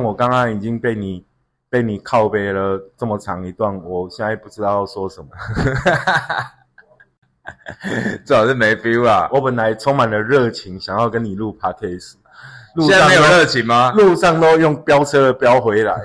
[0.00, 1.22] 但我刚刚已经被你
[1.68, 5.28] 被你靠背了这么长一段，我现在不知道要说什么。
[8.24, 9.28] 最好是没 feel 啊！
[9.30, 12.14] 我本来充满了热情，想要跟你录 podcast，
[12.78, 13.92] 现在没有热情吗？
[13.92, 15.92] 路上都用飙车飙回来，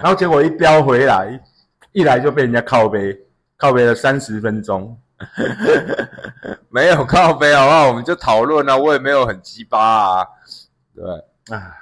[0.00, 1.40] 然后结果一飙回来，
[1.90, 3.18] 一来就被人家靠背，
[3.56, 4.96] 靠背了三十分钟。
[6.70, 7.88] 没有靠背好不好？
[7.88, 10.24] 我们就讨论啊，我也没有很鸡巴啊。
[10.96, 11.04] 对，
[11.54, 11.76] 唉，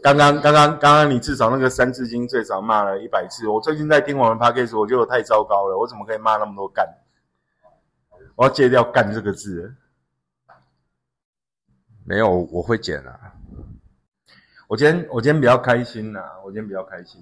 [0.00, 3.48] 刚刚刚刚刚刚你至少那个三字经最少骂了一百次。
[3.48, 6.88] 我最近在听我们 podcast，我觉得我太糟糕了，我怎么可以骂那么多干？
[8.36, 9.74] 我要戒掉“干”这个字。
[12.04, 13.18] 没有，我会剪啊。
[14.68, 17.20] 我今天我今天比较开心呐，我今天比较开心。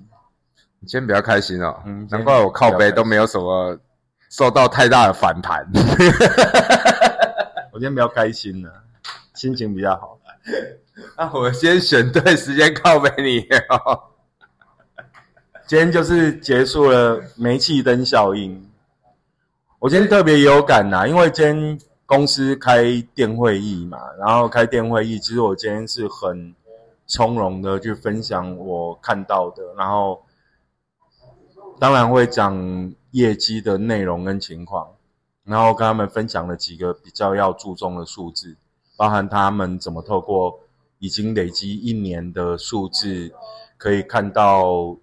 [0.81, 3.79] 你今天比较开心哦，嗯，难怪我靠背都没有什么。
[4.31, 5.65] 受到太大的反弹，
[7.73, 8.69] 我今天比较开心呢，
[9.35, 10.19] 心情比较好。
[11.19, 14.01] 那我先选对时间靠背你哦。
[15.67, 18.71] 今天就是结束了煤气灯效应。
[19.79, 26.55] 我今天特别有感呐，因为今天公司开电会议嘛，然后开电会议，其实我今天是很
[27.07, 30.23] 从容的去分享我看到的，然后
[31.79, 32.93] 当然会讲。
[33.15, 34.89] 业绩的内容跟情况，
[35.45, 38.57] 然后跟他们分享了几个比较要注重的数字，
[38.97, 40.59] 包含他们怎么透过
[41.05, 43.31] 已经累积一年的数字，
[43.77, 44.97] 可以看到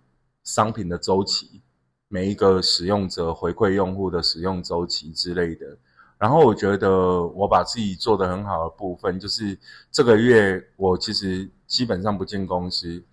[0.44, 1.62] 商品的周期，
[2.08, 5.78] 每一个使用者回馈用户的使用周期之类的。
[6.18, 9.56] 然后我觉得我把自己做的很好的部分，就是
[9.92, 13.04] 这个月我其实基本上不进公司，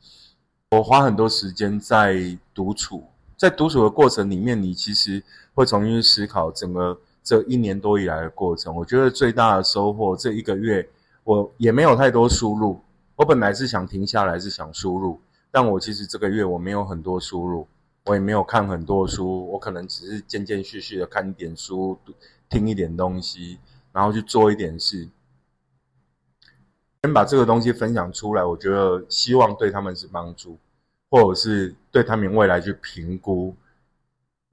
[0.70, 2.16] 我花很多时间在
[2.54, 3.04] 独处。
[3.36, 5.22] 在独处的过程里面，你其实
[5.52, 8.74] 会重新思考整个这一年多以来的过程。
[8.74, 10.88] 我觉得最大的收获，这一个月
[11.28, 12.80] 我也没有太多输入。
[13.14, 17.68] 我本来是想停下来，是想输入，但我其实这个月我没有很多输入，
[18.06, 21.98] 我也没有看很多书，我可能只是间间续续的看一点书，
[22.48, 23.58] 听一点东西，
[23.92, 25.06] 然后去做一点事。
[27.02, 30.58] 先把这个东西分享出来，我觉得希望对他们是帮助。
[31.10, 33.54] 或者是对他们未来去评估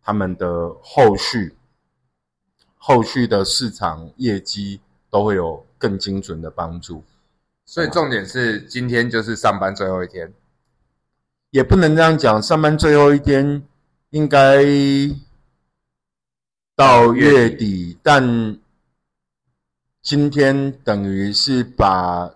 [0.01, 1.53] 他们的后续、
[2.77, 7.03] 后续的市场业绩都会有更精准的帮助。
[7.65, 10.33] 所以重点是今天就是上班最后一天，
[11.51, 12.41] 也不能这样讲。
[12.41, 13.63] 上班最后一天
[14.09, 14.63] 应该
[16.75, 18.57] 到月底，但
[20.01, 22.31] 今天等于是把。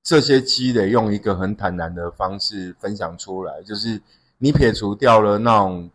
[0.00, 4.00] 这些积累用一个很坦然的方式分享出来，就是
[4.38, 5.90] 你撇除掉了那种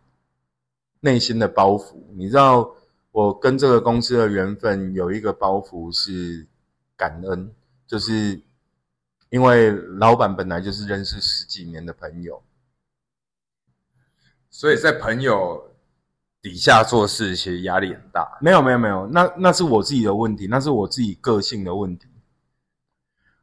[1.00, 1.96] 内心的包袱。
[2.14, 2.70] 你知道，
[3.14, 6.48] 我跟这个公司的缘分有一个包袱是
[6.96, 7.54] 感恩，
[7.86, 8.42] 就是
[9.28, 12.42] 因为老板本来就是认识十几年的朋友，
[14.50, 15.76] 所以在朋友
[16.42, 18.36] 底下做事其实压力很大。
[18.40, 22.08] 没有，没有，没有，那那是我自己的问题，那是我自己个性的问题。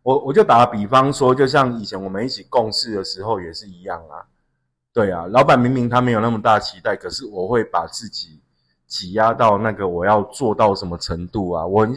[0.03, 4.28] 我我就打个比方说，就像以前我们一起共事的时候也是一样啊，
[4.92, 8.42] 对啊，老板明明他没有那么大期待，可是我会把自己
[8.91, 11.66] 挤压到那个我要做到什么程度啊？
[11.66, 11.88] 我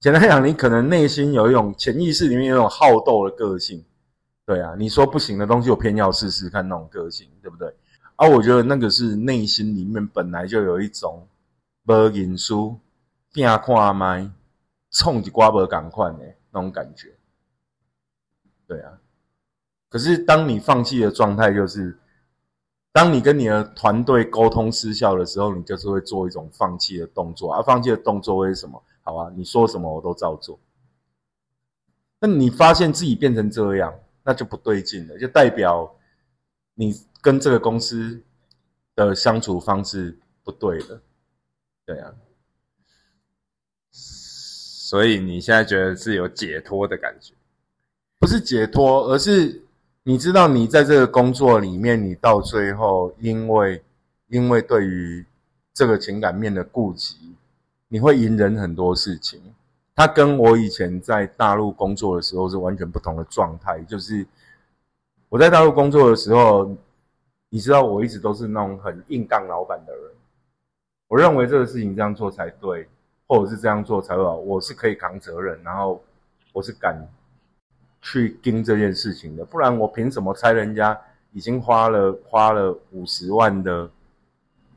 [0.00, 3.84] 简单讲，你可能内心有一种潜意识里面有一种好斗的个性，
[4.44, 7.72] 对啊，你说不行的东西，我偏要试试看那种个性，对不对？
[8.16, 11.28] 而我觉得那个是内心里面本来就有一种
[11.84, 12.76] 不认输、
[13.32, 14.28] 拼看麦、
[14.90, 16.18] 冲一瓜不赶快的。
[16.50, 17.14] 那种感觉，
[18.66, 18.98] 对啊。
[19.90, 21.98] 可是当你放弃的状态，就是
[22.96, 27.52] 当你跟你的团队沟通失效的时候，你就是会做一种放弃的动作。
[27.52, 28.82] 而放弃的动作为什么？
[29.02, 30.58] 好啊，你说什么我都照做。
[32.18, 33.92] 那你发现自己变成这样，
[34.24, 35.94] 那就不对劲了，就代表
[36.72, 38.18] 你跟这个公司
[38.94, 41.02] 的相处方式不对了。
[41.84, 42.14] 对啊。
[43.90, 47.34] 所以你现在觉得是有解脱的感觉，
[48.18, 49.65] 不是解脱，而是
[50.08, 53.82] 你知道，你在这个工作里面，你到最后，因为
[54.28, 55.26] 因为对于
[55.74, 57.34] 这个情感面的顾及，
[57.88, 59.42] 你会隐忍很多事情。
[59.96, 63.80] 他跟我以前在大陆工作的时候是完全不同的状态。
[63.80, 64.24] 就是
[65.28, 66.72] 我在大陆工作的时候，
[67.48, 70.12] 你知道，我一直都是那种很硬杠老板的人。
[71.08, 72.88] 我认为这个事情这样做才对。
[73.26, 76.00] 或者是这样做才好，我是可以扛责任，然后
[76.52, 76.96] 我是敢
[78.08, 80.96] 去盯这件事情的，不然我凭什么拆人家
[81.32, 83.90] 已经花了花了五十万的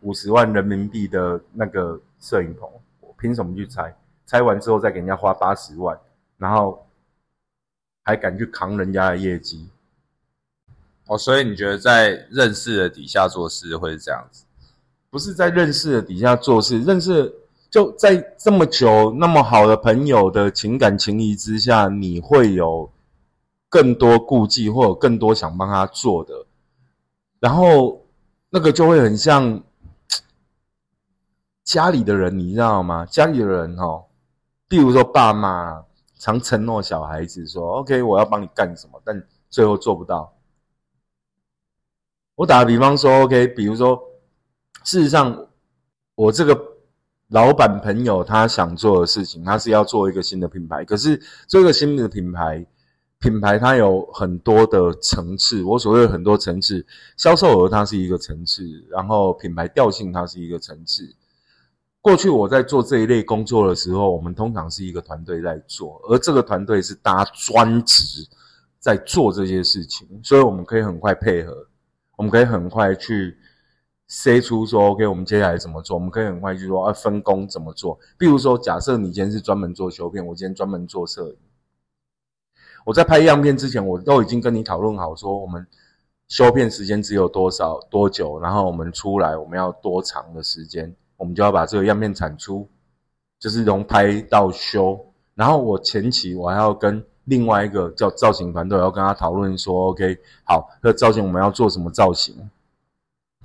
[0.01, 2.67] 五十万人民币的那个摄影棚，
[3.01, 3.95] 我凭什么去拆？
[4.25, 5.95] 拆完之后再给人家花八十万，
[6.37, 6.83] 然后
[8.03, 9.69] 还敢去扛人家的业绩。
[11.05, 14.43] 哦，所以你觉得在认识的底下做事会是这样子？
[15.11, 17.31] 不是在认识的底下做事，认识
[17.69, 22.89] 就在这么久那么好的朋友的情感情谊之下，你会有
[23.69, 26.45] 更多顾忌，或者更多想帮他做的，
[27.39, 28.05] 然后
[28.49, 29.61] 那个就会很像
[31.63, 33.05] 家里的人，你知道吗？
[33.05, 34.05] 家里的人哦，
[34.67, 35.85] 比如说爸妈
[36.17, 40.35] 常承诺小孩子说：“OK，我要帮你干什么”，但最后做不到。
[42.35, 44.01] 我打个比方说，OK，比如说，
[44.83, 45.47] 事实上，
[46.15, 46.59] 我这个
[47.27, 50.83] 老板朋友他想做的事情，他是要做一个新的品牌。
[50.83, 52.65] 可是这个新的品牌，
[53.19, 55.61] 品牌它有很多的层次。
[55.63, 56.85] 我所谓很多层次，
[57.17, 61.13] 销售额它是一个层次，然后品牌调性它是一个层次。
[62.01, 68.25] 过去我在做这一类工作的时候，我们通常是一个团队在做，而这个团队是大家专职
[68.79, 71.67] 在做这些事情，所以我们可以很快配合。
[72.15, 73.37] 我们可以很快去
[74.07, 75.95] 塞出说，OK，我们接下来怎么做？
[75.97, 77.99] 我们可以很快去说，啊，分工怎么做？
[78.17, 81.35] 比如说，假设你今天是专门做修片，我今天专门做摄影。
[82.89, 85.63] 我在拍样片之前，我都已经跟你讨论好，说我们
[86.27, 92.67] 修片时间只有多少多久，然后我们出来我们要多长的时间，我们就要把这个样片产出，
[93.39, 94.99] 就是从拍到修。
[95.35, 97.05] 然后我前期我还要跟。
[97.25, 102.35] 另外一个叫造型团队，要跟他讨论说，OK，好，这造型我们要做什么造型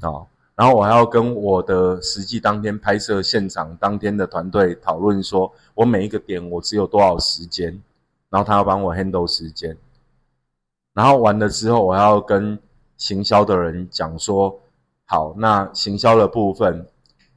[0.00, 0.24] 啊？
[0.54, 7.78] 然后我还要跟我的实际当天拍摄现场当天的团队讨论说，我每一个点我只有多少时间，
[8.34, 9.76] 然后他要帮我 handle 时间。
[10.92, 12.58] 然后完了之后，我还要跟
[12.96, 14.60] 行销的人讲说，
[15.04, 16.84] 好，那行销的部分，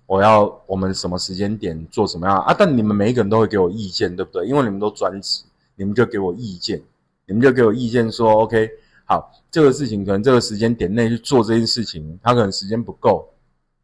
[0.07, 2.55] 我要我们什么时间点做什么样啊？
[2.57, 4.47] 但你们每一个人都会给我意见，对不对？
[4.47, 5.43] 因为你们都专职。
[5.79, 6.81] 你们就给我意见，
[7.27, 8.67] 你们就给我意见说，OK，
[9.05, 13.29] 好，这个事情可能这个时间点内去做这件事情，他可能时间不够，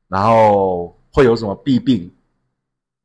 [0.07, 2.11] 然后会有什么弊病，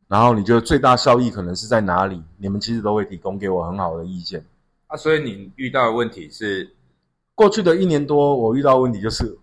[0.08, 2.20] 然后你觉得最大效益可能是在哪里？
[2.38, 4.44] 你们其实都会提供给我很好的意见。
[4.88, 6.74] 啊，所以你遇到的问题是，
[7.34, 9.38] 过去的一年多，我遇到问题就是，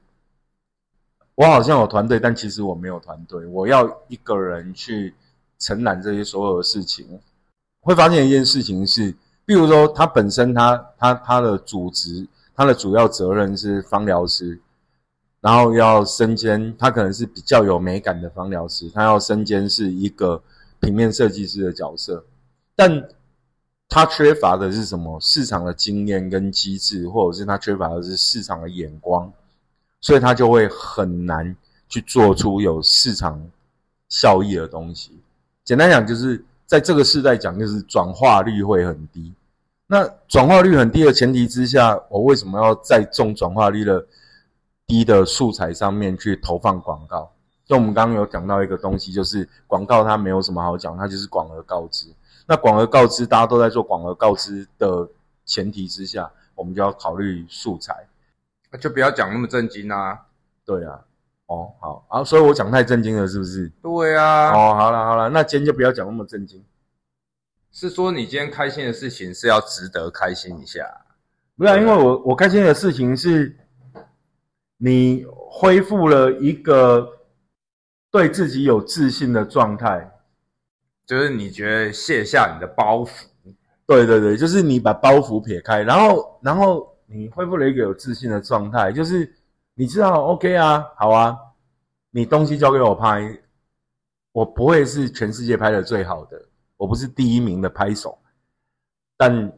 [1.35, 5.13] 我好像有团队，但其实我没有团队，我要一个人去
[5.59, 7.07] 承揽这些所有的事情，
[7.81, 9.15] 会发现一件事情是。
[9.47, 14.59] 比如说，他本身他他他的组织，他的主要责任是芳疗师，
[15.39, 20.41] 然后要身兼他可能是比较有美感的芳疗师，他要身兼是一个
[20.79, 22.23] 平面设计师的角色，
[22.75, 23.07] 但
[23.87, 25.19] 他缺乏的是什么？
[25.19, 29.31] 市场的经验跟机制，或者是他缺乏的是市场的眼光，
[30.01, 31.55] 所以他就会很难
[31.89, 33.41] 去做出有市场
[34.09, 35.11] 效益的东西。
[35.63, 36.43] 简单讲就是。
[36.67, 39.31] 在这个时代讲，就是转化率会很低。
[39.85, 44.03] 那转化率很低的前提之下，我为什么要在重转化率的
[44.87, 47.31] 低的素材上面去投放广告？
[47.65, 52.07] 就我们刚刚有讲到一个东西，就是广告它没有什么好讲，它就是广而告之。
[52.47, 55.09] 那广而告之，大家都在做广而告之的
[55.45, 58.07] 前提之下，我们就要考虑素材，
[58.79, 60.25] 就不要讲那么正经啊。
[60.63, 61.01] 对啊。
[61.47, 63.71] 哦，好啊，所以我讲太震惊了，是不是？
[63.81, 64.49] 对啊。
[64.49, 66.63] 哦，好了好了，那今天就不要讲那么震惊。
[67.71, 70.83] 是说你今天开心的事情是要值得开心一下，
[71.57, 71.79] 不是？
[71.79, 73.55] 因为我我开心的事情是，
[74.77, 77.07] 你恢复了一个
[78.15, 80.09] 对自己有自信的状态，
[81.05, 83.25] 就是你觉得卸下你的包袱。
[83.85, 89.29] 对对对，就是你把包袱撇开，然后然后你恢复了一个有自信的状态，就是。
[89.77, 91.37] 你知道，OK 啊，好啊，
[92.09, 93.37] 你东西交给我拍，
[94.31, 96.41] 我不会是全世界拍的最好的，
[96.77, 98.17] 我不是第一名的拍手，
[99.17, 99.51] 但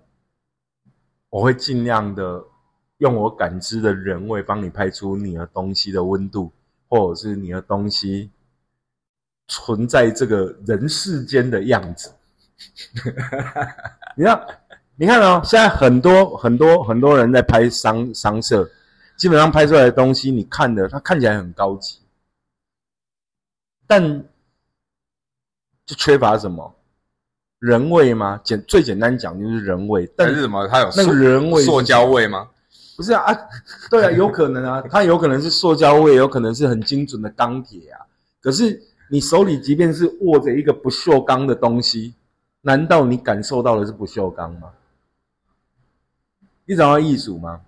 [1.30, 2.44] 我会尽量的
[2.98, 6.52] 用我感知的人味帮你拍出你的东西的温度，
[6.90, 8.32] 或者是你的东西
[9.48, 12.12] 存在这个人世间的样子。
[14.16, 14.48] 你看，
[14.96, 18.70] 你看哦，现在很多很多很多人在拍商商社。
[19.16, 21.98] 基本上拍出来的东西，你看的它看起来很高级，
[23.88, 24.24] 但
[25.88, 26.76] 就缺乏什么
[27.58, 28.40] 人味吗？
[28.44, 30.08] 简最简单讲就是人味。
[30.16, 30.68] 但是什么？
[30.68, 31.64] 它有那个人味？
[31.64, 32.48] 塑胶味吗？
[32.96, 33.36] 不是啊，
[33.90, 38.06] 对啊，有可能啊，它有可能是塑胶味，有可能是很精准的钢铁啊。
[38.40, 42.14] 可是你手里即便是握着一个不锈钢的东西，
[42.62, 44.70] 难道你感受到的是不锈钢吗？
[46.66, 47.62] 你找到艺术吗？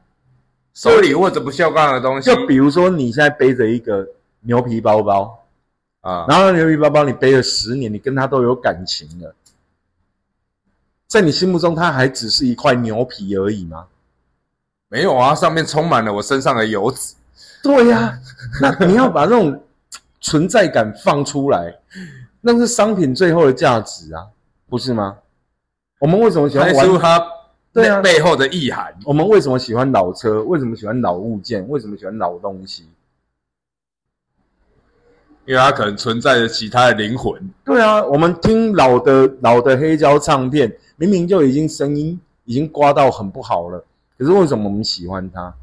[0.73, 4.07] 手里握着不锈钢的东西，就比如说你现在背着一个
[4.41, 5.45] 牛皮包包
[6.01, 9.33] 啊，然后牛皮包包你背了十年，你跟它都有感情了，
[11.07, 13.87] 在你心目中，它还只是一块牛皮而已吗？
[14.87, 17.15] 没有啊，上面充满了我身上的油脂。
[17.61, 18.17] 对呀、
[18.61, 19.61] 那你要把那种
[20.21, 21.79] 存在感放出来，
[22.41, 24.27] 那是商品最后的价值啊，
[24.67, 25.17] 不是吗？
[25.99, 26.99] 我们为什么喜欢玩？
[26.99, 27.21] 它
[27.73, 28.95] 对啊背后的意涵。
[29.05, 30.41] 我们为什么喜欢老车？
[30.43, 31.67] 为什么喜欢老物件？
[31.69, 32.87] 为什么喜欢老东西？
[35.45, 37.33] 因为它可能存在着其他的灵魂。
[37.65, 43.83] 对啊，我们听老的老的黑胶唱片，明明就已经声音已经刮到很不好了，
[44.17, 45.53] 可是为什么我们喜欢它？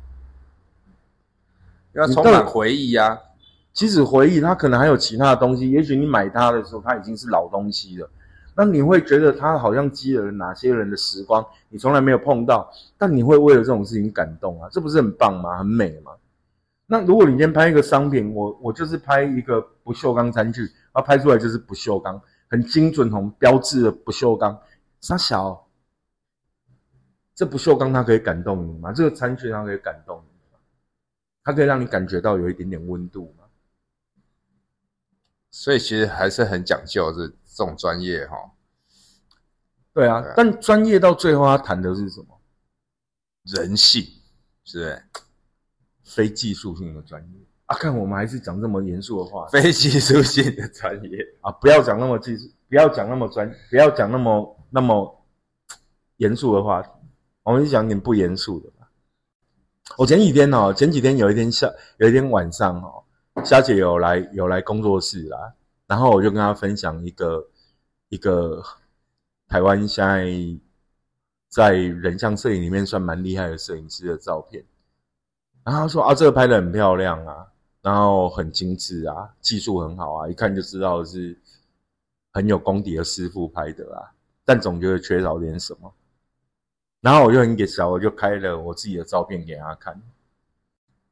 [1.95, 3.19] 因为它充满回忆啊。
[3.77, 5.71] 即使回忆，它可能还有其他的东西。
[5.71, 8.09] 也许你买它的时候，它已经是老东西了，
[8.55, 15.59] 那你会觉得它好像积累了哪些人的时光，你从来没有碰到，但你会为了这种事情感动啊，这不是很棒吗？
[15.59, 16.13] 很美吗？
[16.87, 22.19] 那如果你今天拍一个商品，我我就是拍一个不锈钢餐具，它拍出来就是不锈钢，
[22.49, 24.59] 很精准很标志的不锈钢，
[25.03, 25.67] 傻小，
[27.35, 28.91] 这不锈钢它可以感动你吗？
[28.91, 30.59] 这个餐具它可以感动你吗？
[31.45, 33.35] 它可以让你感觉到有一点点温度？
[35.59, 38.37] 所以其实还是很讲究这这种专业哈。
[39.95, 42.39] 对啊，但专业到最后，他谈的是什么？
[43.45, 44.03] 人性，
[44.65, 45.03] 是不是？
[46.05, 47.77] 非技术性的专业啊！
[47.79, 51.19] 看我们还是讲这么严肃的话非技术性的专业。
[51.41, 51.51] 啊！
[51.53, 55.27] 不要讲那么技术，不要讲那么专，不要讲那么那么
[56.19, 56.91] 严肃的话题。
[57.45, 58.91] 我们就讲点不严肃的吧。
[59.97, 63.03] 我前几天哦，前几天有一天下，有一天晚上哦，
[63.45, 65.55] 霞姐有来有来工作室啦，
[65.87, 67.47] 然后我就跟她分享一个
[68.09, 68.63] 一个
[69.47, 70.27] 台湾现在
[71.49, 74.65] 在人像摄影里面算蛮厉害的摄影师的照片。
[75.63, 77.47] 然后她说啊，这个拍的很漂亮啊，
[77.83, 81.39] 然后很精致啊，技术很好啊，一看就知道是
[82.33, 84.11] 很有功底的师傅拍的啊，
[84.45, 85.93] 但总觉得缺少点什么。
[87.01, 90.03] 然后我就很给小，我就开了我自己的照片给他看。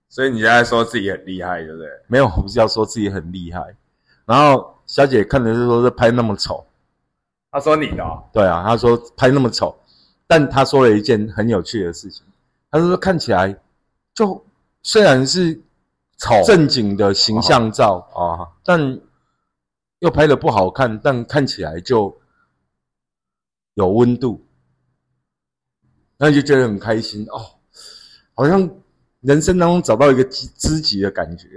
[0.08, 1.88] 所以你现在说自己很厉害，对不对？
[2.06, 3.76] 没有，我不是要说自己很厉害。
[4.25, 6.64] 然后小姐看的是说，这拍那么丑，
[7.50, 9.76] 他说你的、哦，对啊，她说拍那么丑，
[10.26, 12.25] 但她说了一件很有趣的事情，
[12.70, 13.54] 她说看起来
[14.14, 14.44] 就
[14.82, 15.61] 虽然是
[16.16, 19.00] 丑正经的形象照，啊，但
[19.99, 22.16] 又拍的不好看，但看起来就
[23.75, 24.42] 有温度，
[26.16, 27.44] 那就觉得很开心哦，
[28.34, 28.70] 好像
[29.24, 31.48] 人生当中找到一个知知己的感觉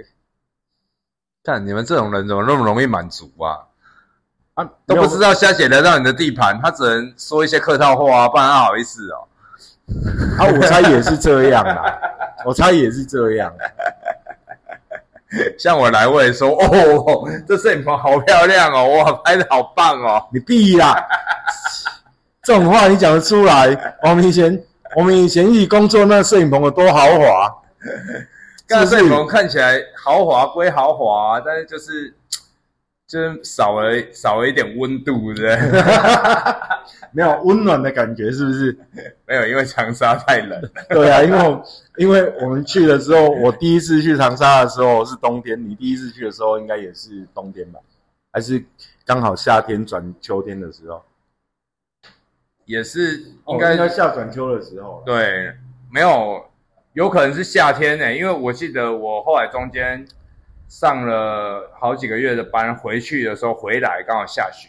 [1.44, 3.60] 看你们这种人怎么那么容易满足啊？
[4.54, 9.28] 啊，都不知道虾姐来到你的地盘，他只能说一些客套话啊，不然他好意思哦。
[10.38, 11.98] 啊，我猜也是这样啦，
[12.44, 13.50] 我猜也是这样，
[15.58, 20.26] 像我来，我也说哦，这摄影棚好漂亮哦，哇，拍的好棒哦。
[20.32, 21.06] 你闭啦！
[22.42, 23.96] 这种话你讲得出来？
[24.02, 24.58] 我们以前
[24.96, 27.54] 我们以前一起工作那摄影棚有多豪华，
[28.66, 32.14] 刚才是不是摄影棚看起来豪华归豪华、但是就是
[33.08, 35.72] 就是少了少了一点温度，对不对？
[37.12, 38.78] 没有温暖的感觉，是不是？
[39.26, 40.60] 没有，因为长沙太冷。
[40.90, 41.62] 对啊，因为我
[41.96, 47.80] 因为我们去的时候，我第一次去长沙的时候是冬天，你第一次去的时候应该也是冬天吧？
[48.30, 48.62] 还是
[49.06, 51.02] 刚好夏天转秋天的时候？
[52.68, 55.50] 也是哦应该、应该夏转秋的时候。，对，
[55.90, 56.44] 没有，
[56.92, 60.06] 有可能是夏天呢、因为我记得我后来中间
[60.68, 64.68] 上了好几个月的班，回去的时候回来刚好下雪。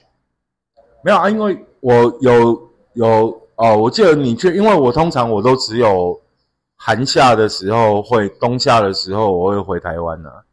[1.04, 6.22] 没有啊，因为我有有哦，我记得你去，因为我通常我都只有
[6.78, 10.44] 寒夏的时候会，冬夏的时候我会回台湾啊。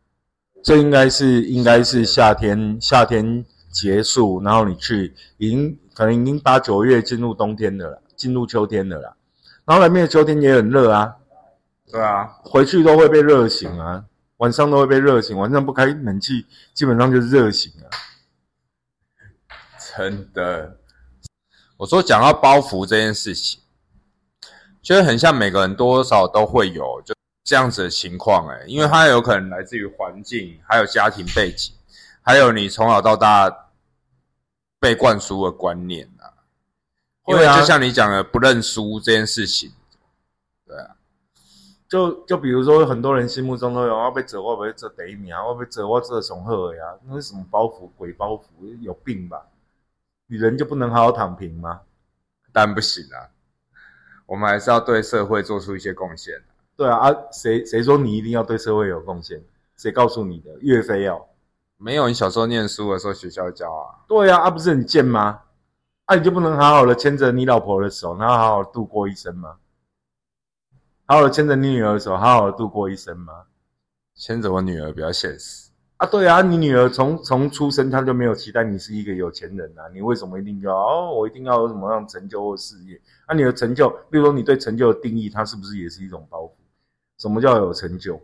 [0.64, 3.44] 这应该是应该是夏天夏天
[3.76, 9.14] 结束，然后你去，已经可能已经八九月进入冬天的了，进入秋天的啦。
[9.66, 11.14] 然后那边的秋天也很热啊，
[11.92, 14.02] 对啊，回去都会被热醒啊，
[14.38, 17.84] 晚上都会被热醒，晚上不开冷气，基本上就是热醒啊。
[19.94, 20.78] 真的。
[21.76, 23.60] 我说讲到包袱这件事情，
[24.82, 27.14] 觉得很像每个人多少都会有就
[27.44, 31.74] 这样子的情况，哎，因为它有可能来自于环境，还有家庭背景，
[32.22, 33.65] 还有你从小到大
[34.78, 36.32] 被灌输的观念啊。
[37.26, 39.72] 因为就像你讲的，不认输这件事情，
[40.64, 40.96] 对啊
[41.88, 47.88] 就就比如说，很多人心目中都有要被折，我被折第一名啊，我被折我这种贺呀，那是什么包袱？
[47.96, 48.42] 鬼包袱？
[48.80, 49.46] 有病吧？
[50.26, 51.80] 你人就不能好好躺平吗？
[52.52, 53.30] 但不行啊。
[54.26, 56.34] 我们还是要对社会做出一些贡献。
[56.76, 59.40] 对啊，啊，谁谁说你一定要对社会有贡献？
[59.76, 60.50] 谁告诉你的？
[60.60, 61.28] 岳飞要？
[61.78, 65.40] 没有，你小时候念书的时候学校教啊，对啊，啊不是很贱吗？
[66.06, 69.56] 啊，你就不能好好的牵着你老婆的手，然后好好度过一生吗？
[71.04, 73.44] 好好的牵着你女儿的手，好好的度过一生吗？
[74.14, 75.70] 牵着我女儿比较现实。
[75.98, 81.12] 啊，对啊，你女儿从从出生，她就没有期待你是一个有钱人啊，你为什么一定要哦？
[81.14, 83.00] 我一定要有什么样成就或事业？
[83.28, 86.52] 那、你的成就，比如说你对成就的定义，它是不是也是一种包袱？
[87.18, 88.20] 什么叫有成就？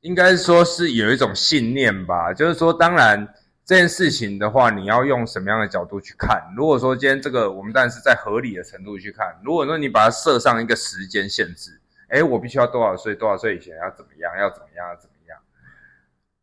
[0.00, 6.42] 应该说是有一种信念吧，就是说，当然这件事情的话，你要用什么样的角度去看？
[6.56, 15.38] 如果说今天这个我们当然是在合理的程度去看，如果说你把它设上一个时间限制，哎，我必须要多少岁，多少岁以前要怎么样，要怎么样，要怎么样？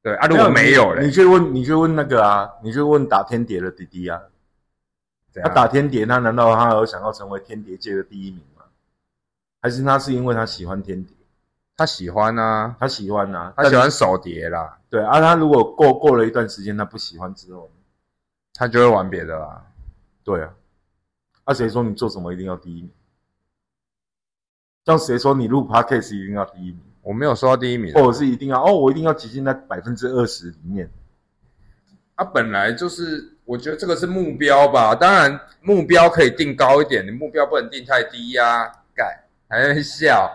[0.03, 4.21] 对啊，如果没有嘞，你去问，你去问那个啊，你去问打天碟的弟弟啊，
[5.41, 8.63] 他打天碟，他难道他有想要成为天碟界的第一名吗？
[9.63, 11.16] 还是他是因为他喜欢天碟，
[11.77, 17.71] 他喜欢啊，他喜欢啊，他喜欢手碟啦，对啊，他如果过过了一段时间他不喜欢之后，
[18.55, 19.63] 他就会玩别的啦。
[20.23, 20.51] 对啊，
[21.43, 22.91] 啊谁说你做什么一定要第一名？
[24.85, 30.89] 像谁说你录 podcast 一定要第一名，我没有说到第一名，或者是一定要哦，我一定要挤进那百分之二十里面？
[32.15, 34.95] 他本来就是，我觉得这个是目标吧。
[34.95, 38.65] 当然，目标可以定高一点，你目标不能定太低呀、
[38.95, 40.27] 盖还在笑。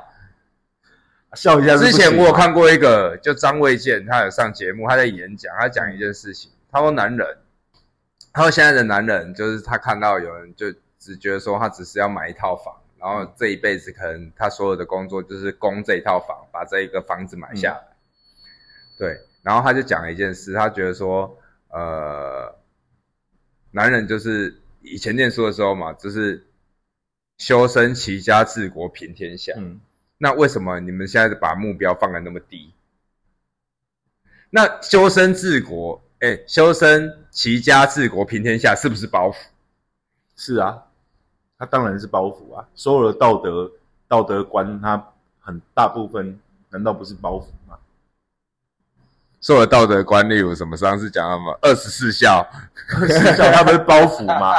[1.34, 7.38] 笑一下之前我有看过一个，就张卫健，他有上节目，他在演讲，他讲一件事情，他说男人，
[8.32, 17.96] 他说现在的男人就是他看到有人就只觉得说他只是要买一套房，然后这一辈子可能他所有的工作就是供这一套房，把这一个房子买下来。
[18.98, 21.38] 对，然后他就讲了一件事，他觉得说，
[21.70, 22.54] 呃，
[23.70, 26.46] 男人就是以前念书的时候嘛，就是
[27.38, 29.54] 修身齐家治国平天下。
[29.56, 29.80] 嗯，
[30.22, 32.72] 那为什么你们现在把目标放的那么低？
[34.50, 39.34] 那修身治国，哎，修身齐家治国平天下，是不是包袱？
[40.36, 40.84] 是啊，
[41.58, 43.68] 他当然是包袱啊，所有的道德
[44.06, 46.38] 道德观，他很大部分
[46.70, 47.76] 难道不是包袱吗？
[49.40, 50.76] 所有的道德观，例如什么？
[50.76, 52.48] 上次讲到什么二十四孝，
[52.94, 54.54] 二十四孝他不是包袱吗？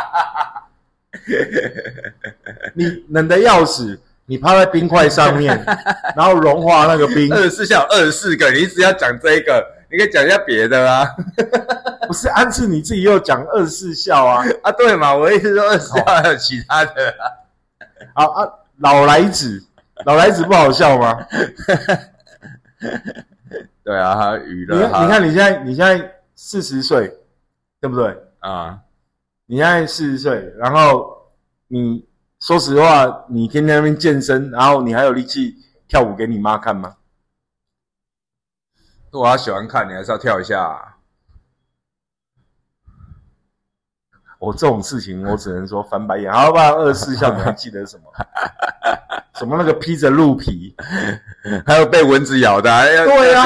[2.76, 5.64] 你冷的要死，你趴在冰块上面，
[6.16, 11.08] 然后融化那个冰，二十四孝二十四个，你只要讲这一个，你可以讲一下别的啊。
[12.08, 14.44] 不是暗示你自己又讲二十四孝啊？
[14.64, 18.24] 啊，对嘛，我意思说二十四孝还有其他的啊。
[18.26, 19.62] 啊啊，老来子，
[20.06, 21.26] 老来子不好笑吗？
[23.84, 27.12] 对啊，还有娱你乐，看，你看你现在你现在四十岁，
[27.82, 28.16] 对不对？
[28.40, 28.78] 啊，
[29.46, 31.32] 你现在四十岁，然后
[31.68, 32.06] 你
[32.44, 35.56] 说实话，你天天在那边健身，然后你还有力气
[35.88, 36.98] 跳舞给你妈看吗？
[39.12, 40.98] 如果他喜欢看，你还是要跳一下、啊。
[44.40, 46.30] 我这种事情，我只能说翻白眼。
[46.34, 48.12] 好吧，二十四孝你还记得什么？
[49.36, 50.76] 什么那个披着鹿皮？
[51.66, 52.70] 还有被蚊子咬的、
[53.06, 53.46] 对啊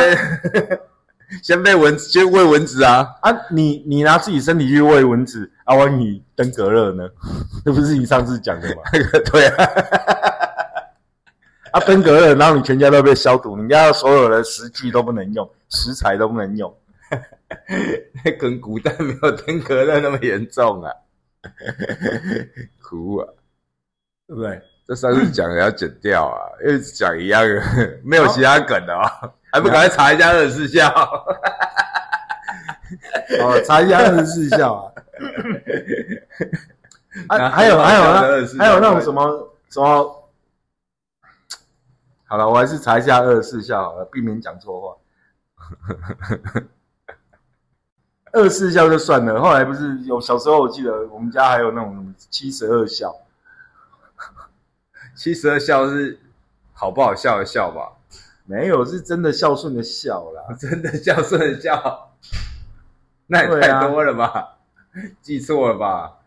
[1.30, 3.08] 先 先被蚊子，先喂蚊子啊。
[3.22, 7.08] 啊，你你拿自己身体去喂蚊子，啊，万一登革热呢？
[7.66, 8.82] 那不是你上次讲的吗？
[8.94, 9.66] 那 个对啊，
[11.72, 16.74] 啊，登革热，然后你全家都被消毒，你家所有的食具都不能用，食材都不能用。
[18.24, 20.92] 那跟古代没有登革热那么严重啊。
[22.82, 23.28] 苦啊！
[24.28, 24.62] 对不对？
[24.88, 27.62] 这上次讲也要剪掉啊，因为讲一样的，
[28.04, 30.88] 没有其他梗的哦，还不赶快查一下二十四孝？
[33.42, 34.88] 哦，查一下二十四孝啊。
[37.28, 40.30] 啊，那还有还有那24还有那种什么什么，
[42.28, 44.96] 好了，我还是查一下二十四孝好了，避免讲错话。
[48.32, 53.14] 二十四孝就算了，后来不是有小时候我记得我们家还有那种七十二孝，
[55.18, 56.20] 七十二孝是
[56.72, 57.94] 好不好笑的笑吧？
[58.46, 60.54] 没有是真的孝顺的孝啦。
[60.58, 62.12] 真的孝顺的孝，
[63.26, 64.60] 那也太多了吧？
[65.22, 66.20] 记错了吧？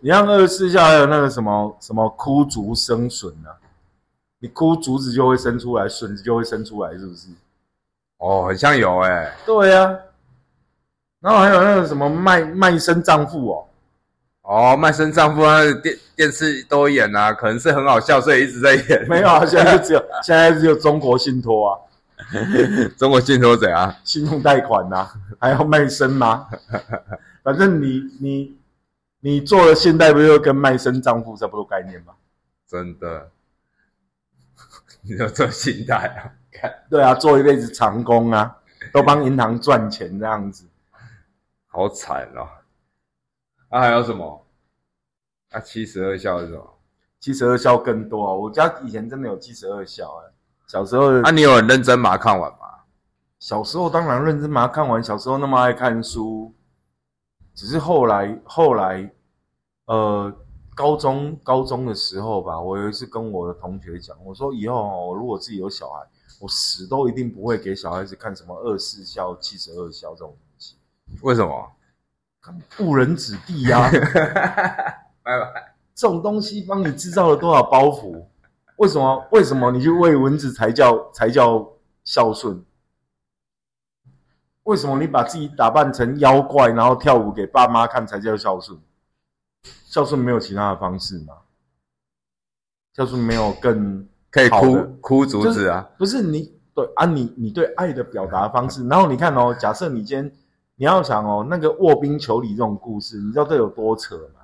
[0.00, 3.58] 你像二十四孝还有那个什么什么枯竹生笋啊，
[4.38, 7.28] 你枯竹子就会生出来，笋子就会生出来，是不是？
[8.18, 9.98] 哦，很像有哎、对呀、啊。
[11.20, 13.66] 然后还有那个什么卖卖身丈夫哦，
[14.44, 19.08] 哦，卖身丈夫那个电电视都演啊，可能是很好笑，所以一直在演。
[19.08, 21.80] 没有啊，现在就只有 现在只有中国信托啊，
[22.98, 23.94] 中国信托怎样？
[24.04, 25.08] 信用贷款呐、
[25.40, 26.46] 还要卖身吗？
[27.42, 28.58] 反正你你
[29.20, 32.12] 你做了信贷，不就跟卖身丈夫差不多概念吗？
[32.68, 33.30] 真的，
[35.00, 36.28] 你要做信贷啊？
[36.52, 38.54] 看，对啊，做一辈子长工啊，
[38.92, 40.66] 都帮银行赚钱这样子。
[41.66, 42.46] 好惨哦！
[43.74, 44.46] 啊，还有什么？
[45.50, 46.78] 啊，七十二孝是什么？
[47.18, 48.32] 七十二孝更多啊！
[48.32, 50.32] 我家以前真的有七十二孝哎，
[50.68, 52.58] 小时候啊，你有很认真把它看完吗？
[53.40, 56.54] 小时候当然认真把它看完，小时候那么爱看书，
[57.52, 59.12] 只是后来后来，
[59.86, 60.32] 呃，
[60.76, 66.06] 高中高中的时候吧，我有一次跟我的同学讲，我说以后哦，我如果自己有小孩，
[66.38, 70.76] 我死都一定不会给小孩子看什么二四孝、七十二孝这种东西，
[71.22, 71.72] 为什么？
[72.78, 73.90] 误人子弟呀！
[75.22, 75.74] 拜拜。
[75.94, 78.24] 这种东西帮你制造了多少包袱？
[78.76, 79.26] 为什么？
[79.30, 81.66] 为什么你去喂蚊子才叫才叫
[82.02, 82.64] 孝顺？
[84.64, 88.78] 为什么你把自己打扮成妖怪，然后跳舞给爸妈看才叫孝顺？
[89.84, 91.34] 孝顺没有其他的方式吗？
[92.96, 95.88] 孝顺没有更可以哭哭竹子啊？
[95.96, 100.32] 不是你对啊，你你对爱的表达方式，然后你看哦，假设你今天
[100.76, 104.40] 你要想哦，那个卧冰求鲤这种故事，你知道这有多扯吗？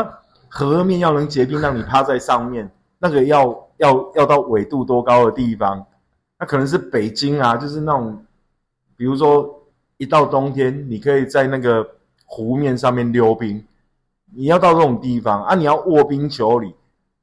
[0.00, 5.84] 啊，河面要能结冰，让你趴在上面，那个要要要到纬度多高的地方？
[6.38, 8.24] 那可能是北京啊，就是那种，
[8.96, 9.62] 比如说
[9.96, 11.86] 一到冬天，你可以在那个
[12.24, 13.64] 湖面上面溜冰，
[14.34, 16.74] 你要到这种地方啊，你要卧冰求鲤。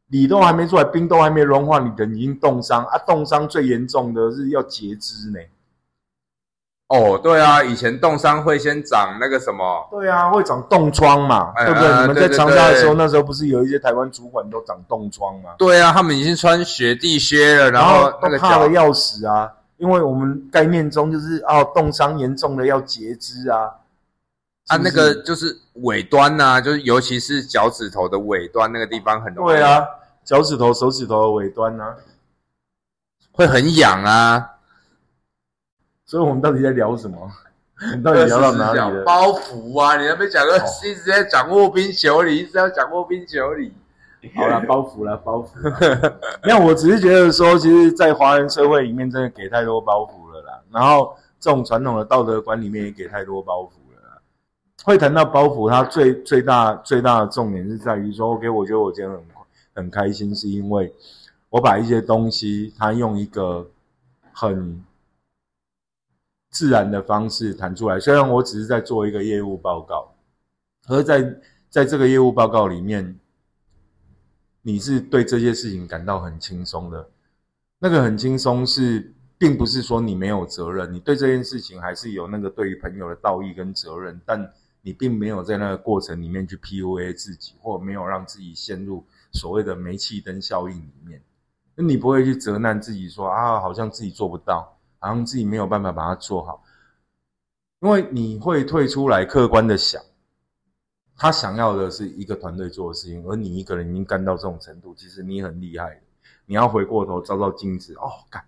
[0.08, 2.98] 鲤都还没出来，冰都还没融化，你人已经冻伤啊！
[3.08, 5.40] 冻伤最严重的是要截肢呢。
[6.92, 11.90] 哦，对啊，以前冻伤会先长那个什么，对啊，会长冻疮嘛，哎对不对？
[11.90, 15.52] 啊你们在长沙的时候，对那时候不是有一些台湾主管都长冻疮吗？
[15.58, 23.72] 对啊，他们已经穿雪地靴了，然然后那都怕的要死啊，因为我们概念中就是哦，冻伤严重的要截肢啊。
[24.68, 29.84] 啊，那个就是尾端呐、就是尤其是脚趾头的尾端那个地方很容易，对啊，
[30.24, 31.96] 脚趾头、手指头的尾端啊。
[33.32, 34.50] 会很痒啊。
[36.12, 37.18] 所以我们到底在聊什么？
[37.96, 39.02] 你到底聊到哪里了？
[39.06, 43.72] 包袱啊，你那边讲个一直在讲卧冰求鲤，一直要讲卧冰求鲤。
[44.36, 46.14] 好了，包袱了，包袱啦。
[46.44, 50.60] 没有，我只是觉得说，其实，在华人社会里面，真的给太多包袱了啦。
[50.70, 54.18] 然后，这种传统的道德观里面也给太多包袱了啦。
[54.84, 59.22] 会谈到包袱，它最最大最大的重点是在于说，OK，我觉得我今天很
[59.76, 60.94] 很开心，是因为
[61.50, 63.66] 我把一些东西，它用一个
[64.34, 64.84] 很
[66.52, 68.00] 自然的方式谈出来。
[68.00, 70.14] 虽然我只是在做一个业务报告，
[70.88, 73.18] 而在在这个业务报告里面，
[74.62, 77.10] 你是对这些事情感到很轻松的。
[77.80, 91.22] 那个很轻松是，并不是说你没有责任，你对这件事情还是有那个对于朋友的道义跟责任，但你并没有在那个过程里面去 PUA 自己，或没有让自己陷入所谓的煤气灯效应里面。
[91.76, 96.64] 那你不会去责难自己说啊，好像自己做不到，好像自己没有办法把它做好，
[97.82, 100.02] 因为你会退出来客观的想。
[101.18, 106.02] 他想要的是一个团队做的事情，而你一个人已经干到这种程度，其实你很厉害的。
[106.46, 108.44] 你要回过头照照镜子，哦，干，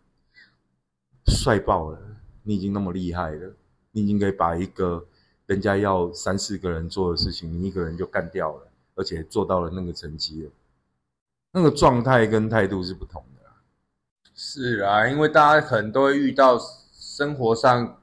[1.27, 1.99] 帅爆了！
[2.43, 3.53] 你已经那么厉害了，
[3.91, 5.05] 你已经可以把一个
[5.45, 10.51] 人家要三四个人做的事情，你一个人就干掉了，而且做到了那个成绩了。
[11.51, 13.32] 那个状态跟态度是不同的。
[14.35, 16.59] 是啊，因为大家可能都会遇到
[16.91, 18.01] 生活上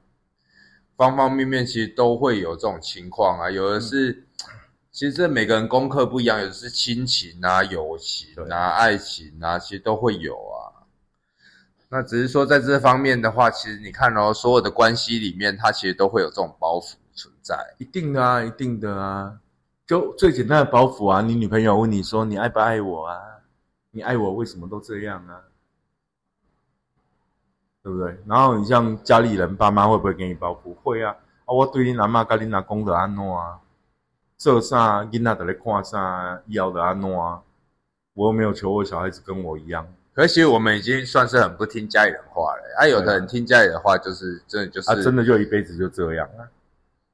[0.95, 3.51] 方方面面，其实都会有这种情况啊。
[3.51, 4.25] 有的是，
[4.91, 10.87] 其实这每个人功课不一样，有的是亲情啊、友情啊、爱情啊，其实都会有啊。
[11.89, 17.75] 那只是说在这方面的话，其实你看哦，所有的关系里面，它其实都会有这种包袱存在。
[17.77, 19.37] 一定的啊，一定的啊。
[19.85, 23.19] 就最简单的包袱啊，你女朋友问你说你爱不爱我啊？
[23.91, 25.50] 你爱我为什么都这样啊？
[27.83, 28.17] 对不对？
[28.25, 30.73] 然后你像家里人、爸妈会不会给你包袱？
[30.83, 31.15] 会啊。
[31.45, 33.59] 啊，我对你阿妈、跟你阿公的安诺啊，
[34.37, 37.41] 做啥囡仔的来看啥，要的安诺啊。
[38.13, 39.87] 我又没有求我小孩子跟我一样。
[40.13, 42.61] 可是我们已经算是很不听家里人话了。
[42.77, 46.45] 啊，有的人听家里人话，就是真的就是、啊，真的就一辈子就这样啊，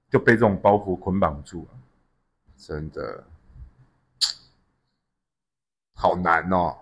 [0.09, 1.77] 就被这种包袱捆绑住了。
[2.57, 3.23] 真的
[5.93, 6.75] 好难哦。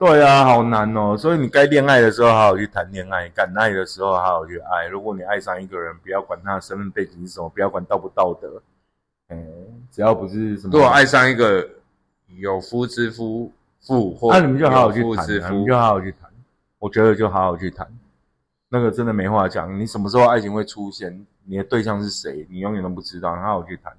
[0.00, 1.14] 对啊，好难哦。
[1.14, 4.86] 所以你该恋爱的时候好好去谈恋爱，敢爱的时候好好去爱。
[4.86, 8.62] 如果你爱上一个人，不要管他的身份背景是什么，不要管道不道德，
[9.28, 9.46] 嗯，
[9.92, 11.68] 只要不是什么，如果爱上一个
[12.28, 16.30] 有夫之夫妇，或那、你们就好好去谈、啊，你就好好去谈。
[16.78, 17.86] 我觉得就好好去谈，
[18.70, 19.78] 那个真的没话讲。
[19.78, 21.26] 你什么时候爱情会出现？
[21.44, 22.46] 你的对象是谁？
[22.48, 23.36] 你永远都不知道。
[23.36, 23.92] 你好好去谈，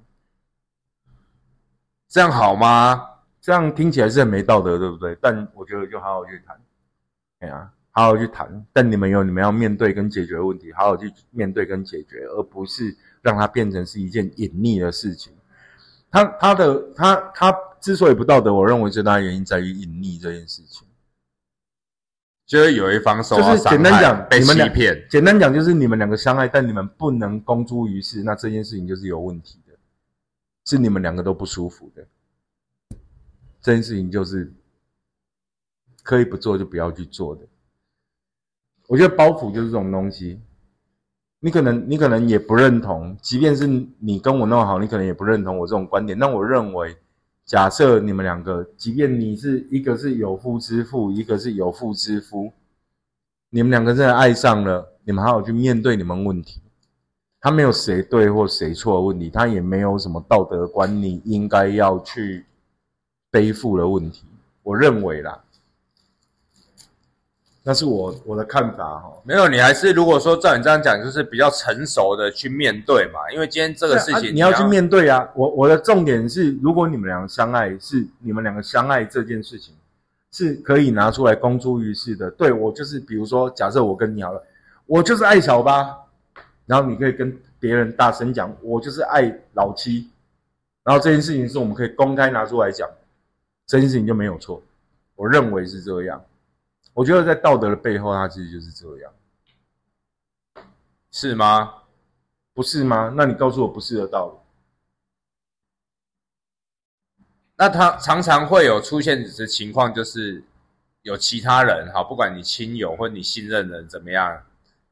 [2.08, 3.10] 这样好吗？
[3.42, 5.18] 这样听起来是很没道德，对不对？
[5.20, 6.56] 但我觉得就好好去谈，
[7.40, 8.64] 哎呀、好好去谈。
[8.72, 15.32] 但你们有你们要面对跟解决的问题，好好去面对跟解决，而不是让它变成是一件隐匿的事情。
[16.08, 20.86] 他他的他他之所以不道德，我认为最大的原因在于隐匿这件事情。
[22.46, 29.72] 就是有一方受就是到伤害简单讲，被欺骗，简单讲就是你们两个相爱，但你们不能公诸于世，那这件事情就是有问题的，
[30.66, 32.06] 是你们两个都不舒服的。
[33.62, 34.52] 这件事情就是
[36.02, 37.46] 可以不做就不要去做的。
[38.88, 40.40] 我觉得包袱就是这种东西，
[41.40, 43.66] 你可能你可能也不认同，即便是
[44.00, 46.18] 你跟我弄好，你可能也不认同我这种观点。
[46.18, 46.96] 但我认为，
[47.46, 52.52] 假设你们两个，即便你是一个是有夫之妇，一个是有妇之夫，
[53.50, 56.60] 你们两个真的爱上了，你们好好去面对你们问题。
[57.40, 62.44] 他没有谁对或谁错的问题，他也没有什么道德观你应该要去
[63.32, 64.22] 背负的问题。
[64.62, 65.40] 我认为啦，
[67.64, 69.12] 那是我我的看法哈。
[69.24, 73.18] 没有，你还是如果说照你这样讲，就是比较成熟的去面对嘛。
[73.32, 75.28] 因为今天这个事情、你要去面对啊。
[75.34, 79.74] 我我的重点是，如果你们两个相爱，是你们两个相爱这件事情
[80.30, 82.30] 是可以拿出来公诸于世的。
[82.30, 84.40] 对我就是，比如说，假设我跟你好了，
[84.86, 85.96] 我就是爱小八，
[86.66, 90.08] 然后你可以跟别人大声讲，我就是爱老七，
[90.84, 92.88] 然后这件事情是我们可以公开拿出来讲，
[93.66, 94.62] 这件事情就没有错。
[95.14, 96.24] 我认为是这样。
[96.94, 99.12] 我觉得在道德的背后，它其实就是这样，
[101.10, 101.74] 是吗？
[102.52, 103.12] 不是吗？
[103.16, 104.38] 那你告诉我不是的道理。
[107.56, 110.44] 那他常常会有出现的情况，就是
[111.02, 114.42] 有其他人哈，不管你亲友或你信任的人怎么样，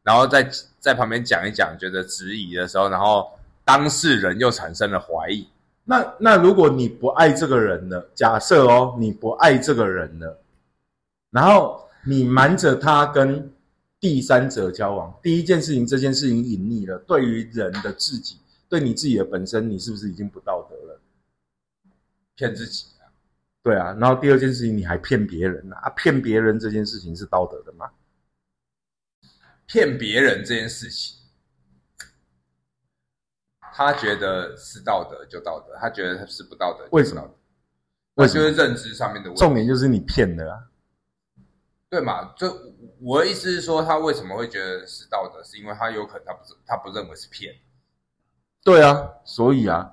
[0.02, 3.30] 然后在在旁边讲一讲，觉得质疑的时候，然后
[3.64, 5.48] 当事人又产生了怀疑。
[5.90, 10.40] 那那如果你不爱这个人了，假设哦，你不爱这个人了，
[11.32, 13.52] 然后你瞒着他跟
[13.98, 21.00] 第三者交往，第一件事情，这件事情隐匿了，对于人的自己，对你自己的本身，你是不是已经不道德了？
[22.36, 23.10] 骗自己啊，
[23.60, 27.90] 对啊，然后第二件事情，你还骗别人啊，骗别人这件事情是道德的吗？
[29.66, 31.16] 骗别人这件事情，
[33.80, 37.34] 他觉得是道德就道德，他觉得是不道德为什么道德？
[38.16, 39.40] 为什么那就是认知上面的问题。
[39.40, 40.60] 重点就是你骗了啊，
[41.88, 42.34] 对嘛？
[42.36, 42.54] 就
[43.00, 47.54] 我的意思是说，他为什么会觉得是道德，是因为他有可能他不是他不认为是骗。
[48.62, 49.92] 对啊，所以啊，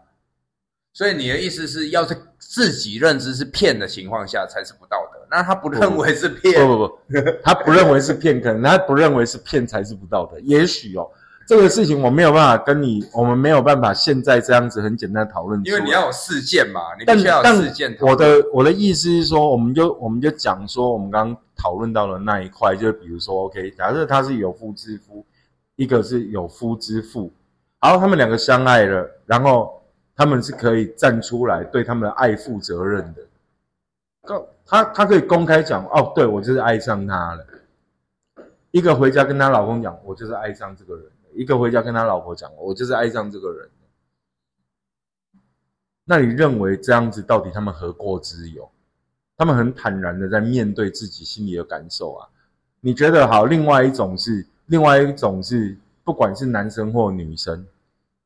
[0.92, 7.00] 所以你的意思是要是自己认知是骗的情况下才是不道德，那他不认为是骗，不不不，
[7.42, 10.38] 他不认为是骗，可能他不认为是骗才是不道德。
[10.42, 11.10] 也许哦，
[11.48, 17.98] 这个事情我没有办法跟你，我们没有办法现在这样子很简单的讨论，因为你要有事件嘛，你但必须要有事件。
[18.02, 25.26] 我的我的意思是说，我们就我们就讲说，我们刚刚讨论到的那一块，就比如说，OK，假设他是有夫之夫，
[25.78, 27.32] 一个是有夫之妇，
[27.80, 29.82] 然后他们两个相爱了，然后
[30.18, 33.22] 他们是可以站出来对他们的爱负责任的。
[34.26, 37.46] 告他他可以公开讲，哦，对我就是爱上他了。
[38.72, 43.70] 一个回家跟她老公讲，我就是爱上这个人了；一个回家跟他老婆讲，我就是爱上这个人。
[46.04, 48.70] 那你认为这样子到底他们何过之有？
[49.38, 52.28] 他们很坦然的在面对自己心里的感受啊。
[52.80, 53.46] 你觉得好？
[53.46, 57.68] 另外一种是，另外一种是，不管是男生或女生，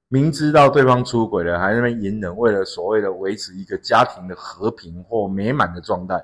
[0.08, 6.24] 明知道对方出轨了，还在那边隐忍，为了所谓的维持一个家庭的和平或美满的状态，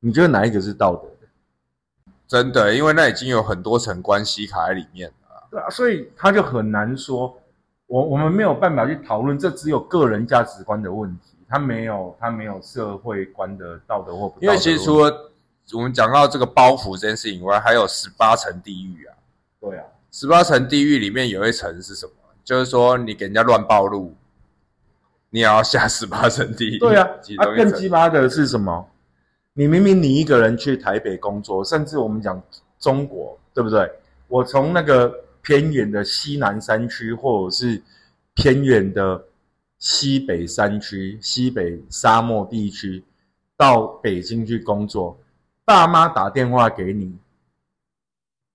[0.00, 2.12] 你觉得哪一个是道德的？
[2.28, 5.25] 真的，因为那已经有很多层关系卡在里面了。
[5.50, 7.36] 对啊，所以他就很难说，
[7.86, 14.46] 我我们没有办法去讨论，这只有个人价值观的问题，他没有他没有社会观的道德或不道德。
[14.46, 15.32] 因为其实除了
[15.72, 19.14] 我们讲到这个包袱这件事情以外，还有十八层地狱啊。
[19.60, 22.12] 对啊，十八层地狱里面有一层是什么？
[22.44, 24.14] 就是说你给人家乱暴露，
[25.30, 26.78] 你也要下十八层地狱。
[26.78, 28.88] 对啊其，啊更鸡巴的是什么？
[29.54, 32.40] 你明明你一个人去台北工作，甚至我们讲
[32.78, 33.90] 中国，对不对？
[34.28, 35.12] 我从那个
[35.46, 37.80] 偏远的西南山区，或者是
[38.34, 39.26] 偏远的
[39.78, 43.04] 西北山区、西北沙漠地区，
[43.56, 45.16] 到北京去工作，
[45.64, 47.16] 爸妈打电话给你，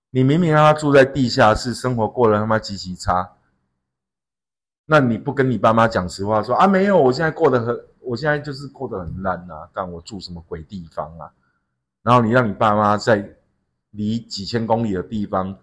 [0.10, 3.38] 你明明让他住在地下室，生活过得他妈极其差，
[4.86, 11.32] 那你不跟你爸妈讲实话，说啊没有，我现在过得很，我现在就是过得很烂啊，干我住什么鬼地方啊？
[12.04, 13.34] 然后你让你爸妈在
[13.92, 15.58] 离几千公里的地方，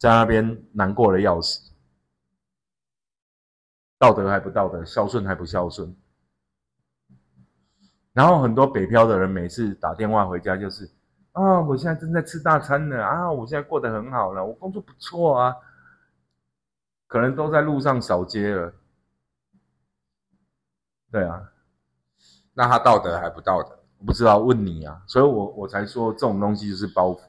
[0.00, 1.72] 在那边难过的要死，
[3.98, 5.94] 道德还不道德，孝顺还不孝顺。
[8.14, 10.90] 然后很多北漂的人每次打电话回家就是
[11.32, 15.54] 啊，我现在正在吃大餐呢，啊，我现在过得很好了，我工作不错啊，
[17.06, 18.72] 可能都在路上扫街了。
[21.12, 21.52] 对啊，
[22.54, 23.78] 那他道德还不道德？
[23.98, 27.20] 我不知道，问你啊，所以我我才说这种东西就是包袱。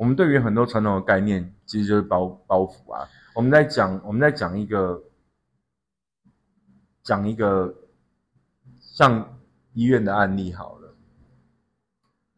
[0.00, 3.06] 我们对于很多传统的概念，其实就是包包袱啊。
[3.34, 4.98] 我们在讲，我们在讲一个，
[7.02, 7.74] 讲一个
[8.80, 9.38] 像
[9.74, 10.94] 医院的案例好了。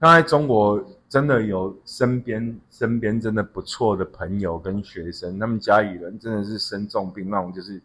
[0.01, 7.81] 刚才中国真的有身边身边真的不错的朋友跟学生，他们家里人真的是生重病那种，就是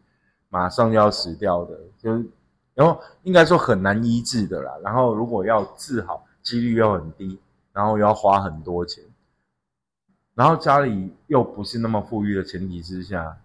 [0.49, 2.25] 马上就要死掉的，就是
[2.73, 4.75] 然后应该说很难医治的啦。
[4.83, 7.39] 然后如果要治好，几率又很低，
[7.71, 9.03] 然后要花很多钱。
[10.37, 13.41] 然后家里又不是那么富裕的前提之下，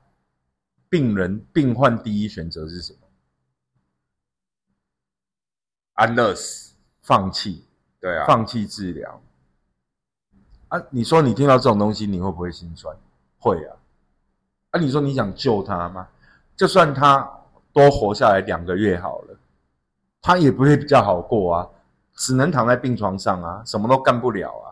[0.91, 2.99] 病人病患第一选择是什么？
[5.95, 7.65] 安乐死，放弃，
[7.99, 9.23] 对啊，放弃治疗。
[10.69, 12.95] 啊，你说你听到这种东西，你会不会心酸？
[13.39, 13.77] 会啊。
[14.73, 16.07] 啊，你说你想救他吗？
[16.55, 17.27] 就算他
[17.73, 19.39] 多活下来两个月好了，
[20.21, 21.71] 他也不会比较好过啊，
[22.13, 24.72] 只能躺在病床上啊，什么都干不了啊。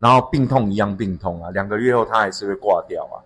[0.00, 3.22] 然后病痛一样病痛啊，两个月后他还是会挂掉啊。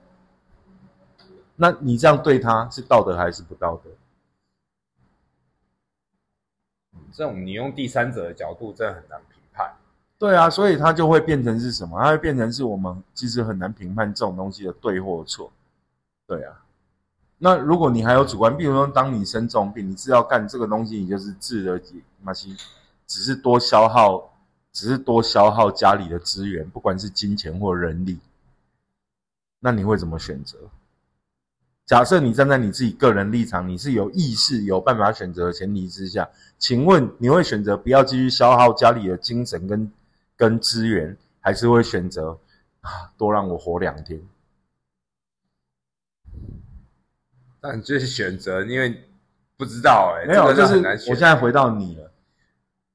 [1.57, 3.91] 那你这样对他是道德还是不道德？
[7.13, 9.73] 这种你用第三者的角度真的很难评判。
[10.19, 11.97] 对啊，所以它就会变成是什么？
[12.03, 15.53] 它会变成是我们其实很难评判这种东西的对或错。
[16.27, 16.61] 对啊，
[17.39, 22.57] 那如果你还有主观，比如说当你生重病，你知道干这个东西，你就是治了几马西，
[23.07, 24.34] 只是多消耗。
[24.75, 28.19] 只是多消耗家里的资源，不管是金钱或人力，
[29.61, 30.59] 那你会怎么选择？
[31.87, 39.93] 假设你站在你自己个人立场，你是有意识、有办法选择的前提之下，请问你会选择不要继续消耗家里的精神跟
[40.35, 42.39] 跟资源，还是会选择
[42.81, 44.21] 啊多让我活两天？
[47.61, 49.05] 但就是选择，因为
[49.57, 52.11] 不知道哎，没有，就是我现在回到你了。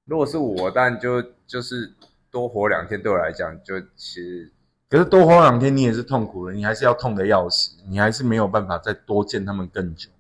[0.10, 1.24] 如果是我，但就。
[1.50, 1.92] 就是
[2.30, 4.52] 多活两天，对我来讲，就其实，
[4.88, 10.12] 可是多活两天，你也是痛苦的，你还是要痛的要死，你还是没有办法再多见他们更久。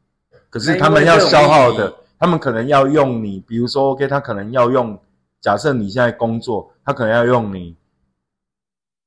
[0.49, 4.99] 可是他们要消耗的，他们可能要用你，比如说，OK，他可能要用，
[5.39, 7.77] 假设你现在工作，他可能要用你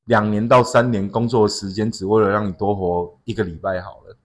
[0.05, 4.17] 两年到三年工作的时间，只为了让你多活一个礼拜好了。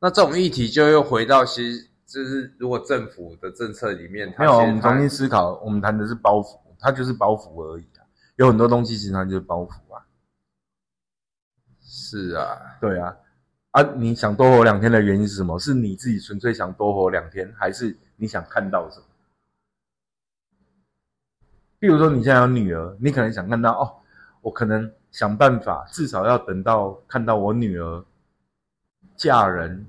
[0.00, 6.58] 那这种议题就又回到，其实就是如果政府的政策里面，没有，我们重新思考，我们谈的是包袱。
[6.82, 8.02] 它就是包袱而已啊，
[8.36, 10.02] 有很多东西其实它就是包袱啊。
[11.80, 13.14] 是啊，对啊，
[13.72, 15.58] 啊，你想多活两天的原因是什么？
[15.58, 19.04] 是你自己纯粹想多活两天，还是你想看到什么？
[21.78, 23.94] 比如说你现在有女儿，你可能想看到哦，
[24.40, 28.04] 我可能想办法，至少要等到看到我女儿
[29.16, 29.86] 嫁人，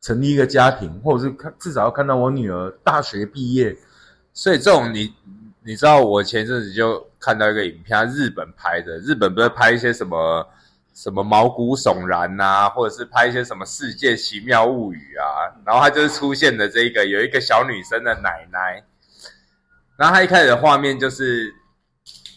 [0.00, 3.76] 成立一个家庭，或者是看至少要看到我女儿大学毕业。
[4.32, 5.14] 所以这种你。
[5.68, 8.98] 你知道我前阵子就看到一个影片，日本拍的。
[8.98, 10.48] 日本不是拍一些什么
[10.94, 15.50] 什么毛骨悚然呐，或者是拍一些什么世界奇妙物语啊。
[15.64, 18.84] 然后他就是出现的这个有一个小女生的奶奶。
[19.96, 21.52] 然后他一开始的画面就是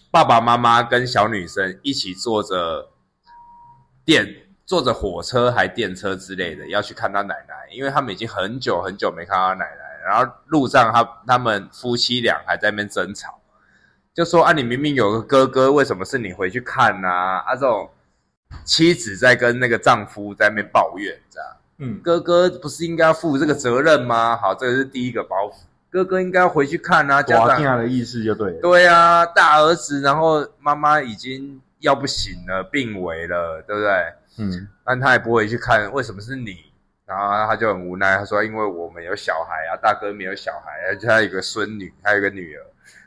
[0.09, 2.89] 爸爸妈妈跟小女生一起坐着
[4.03, 4.25] 电
[4.69, 10.05] 坐着火车还电车之类的要去看他奶奶，因为他们已经很久很久没看到奶奶。
[10.05, 13.39] 然后路上，他他们夫妻俩还在那边争吵，
[14.13, 17.89] 就说：“啊，你明明有个哥哥，为什么是你回去看呢？”啊，这种
[18.63, 24.37] 妻子在跟那个丈夫在那边抱怨，这样，嗯，哥哥不是应该要负这个责任吗？
[24.37, 27.23] 好，这个是第一个包袱，哥哥应该要回去看啊。
[27.23, 34.13] 家长的意思就对，对啊，大儿子，然后妈妈已经要不行了，病危了，对不对？
[34.37, 36.57] 嗯，但他也不会去看，为什么是你？
[37.05, 42.63] 然后他就很无奈，他说：“因为我们有小孩啊，大哥没有小孩，而且他有个孙女，还有个女儿。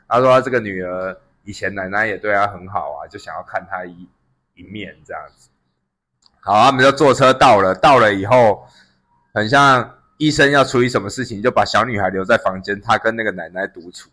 [0.09, 4.07] 他说这个女儿以前奶奶也对他很好啊，就想要看他一
[4.55, 5.47] 一面这样子。
[6.41, 8.67] 好，他们就坐车到了，到了以后，
[9.33, 14.09] 很像医生要处理什么事情，就把小女孩留在房间，他跟那个奶奶独处。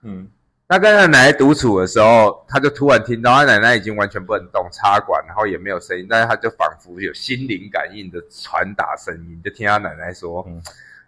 [0.00, 0.30] 嗯。”
[0.68, 10.44] 他跟他奶奶独处的时候，他就突然听到他奶奶已经完全不能动插管，然后也没有声音，但是他就仿佛有心灵感应的传达声音，就听他奶奶说：“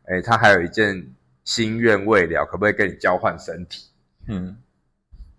[0.06, 3.86] 哎，他还有一件心愿未了，可不可以跟你交换身体？”
[4.30, 4.56] 嗯，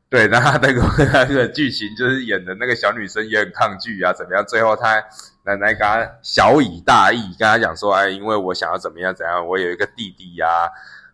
[0.10, 4.46] 对，然后那个那个剧情就是演的那个小女生也很抗拒啊，怎么样？
[4.46, 5.02] 最后他
[5.44, 10.68] 奶奶跟他小以大义，跟他讲说：“哎，因为我想要怎么样怎样，我有一个弟弟呀，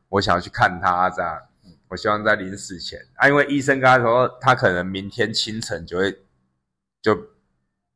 [0.09, 1.39] 我想要去看他这样。”
[1.87, 6.11] 我希望在临死前啊，因为医生跟他说，他可能明天清晨就会
[7.01, 7.15] 就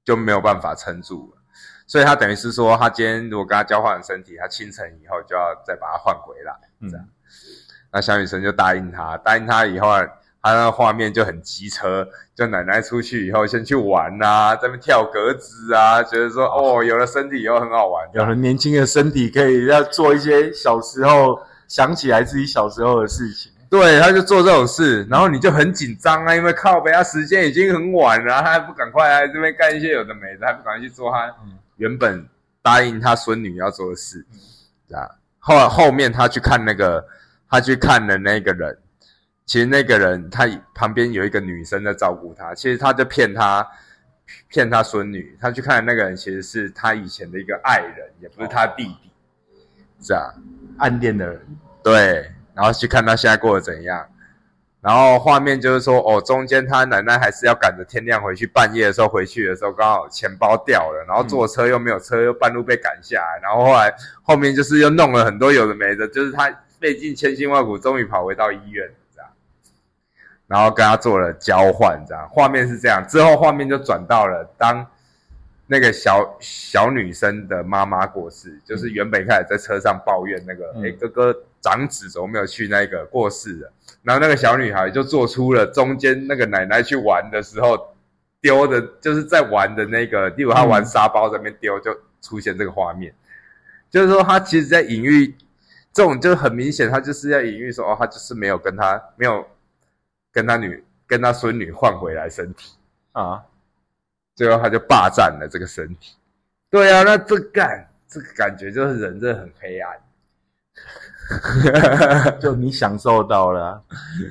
[0.06, 1.42] 就没有办法撑住了，
[1.88, 6.54] 所以他等于是说，他今天如果跟他交换身体，他清晨以后就要再把他换回来，
[6.90, 7.08] 这样。
[7.92, 9.88] 那小女生就答应他，答应他以后，
[10.42, 23.52] 他那画面就很机车，就奶奶出去以后先去玩呐，在那跳格子啊，觉得说哦，有了身体以后很好玩，有了年轻的身体可以要做一些小时候想起来自己小时候的事情。
[23.70, 31.32] 对，他就做这种事，然后你就很紧张啊，因为靠北，他时间已经很晚了，他还不赶快来这边干一些有的没的，还不赶快去做他
[31.78, 32.28] 原本
[32.64, 34.26] 答应他孙女要做的事，
[34.92, 35.06] 啊，
[35.38, 37.08] 后后面他去看那个，
[37.48, 38.76] 他去看的那个人，
[39.46, 43.64] 其实那个人他旁边有一个女生在照顾他，其实他就骗他，
[44.48, 49.12] 骗他孙女，他去看的那个人其实是他以前的一个爱人，也不是他弟弟，
[50.02, 50.34] 是啊，
[50.80, 51.40] 暗恋的人，
[51.84, 52.32] 对。
[52.60, 54.06] 然后去看他现在过得怎样，
[54.82, 68.86] 然后画面就是说，哦，中间他奶奶还是要赶着天亮回去，半夜的时候回去的时候，刚好钱包掉了，然后坐车又没有车，又半路被赶下来，然后后来后面就是又弄了很多有的没的，就是他费尽千辛万苦，终于跑回到医院
[69.16, 69.32] 这样，
[70.46, 74.86] 然后跟他做了交换，这样画面是这样，之后画面就转到了当。
[75.72, 83.72] 那个小小女生的妈妈过世，就是原本开始在车上抱怨那个，哎，哥哥长子怎么没有去那个过世了？
[84.04, 87.96] 然后那个小女孩就做出了中间那个奶奶去玩的时候
[88.42, 93.14] 丢的，就是在玩的那个，例如她玩沙包在那边丢，就出现这个画面，
[93.90, 95.36] 就是说她其实在隐喻，
[95.92, 99.46] 这种就很明显，她就是在隐喻说，哦，她就是没有跟她没有
[100.32, 102.74] 跟她女跟她孙女换回来身体
[103.12, 103.44] 啊。
[104.36, 106.16] 最后她就霸占了这个身体，
[106.70, 109.98] 对啊，那这感这个感觉就是人真的很黑暗，
[112.42, 113.84] 就你享受到了，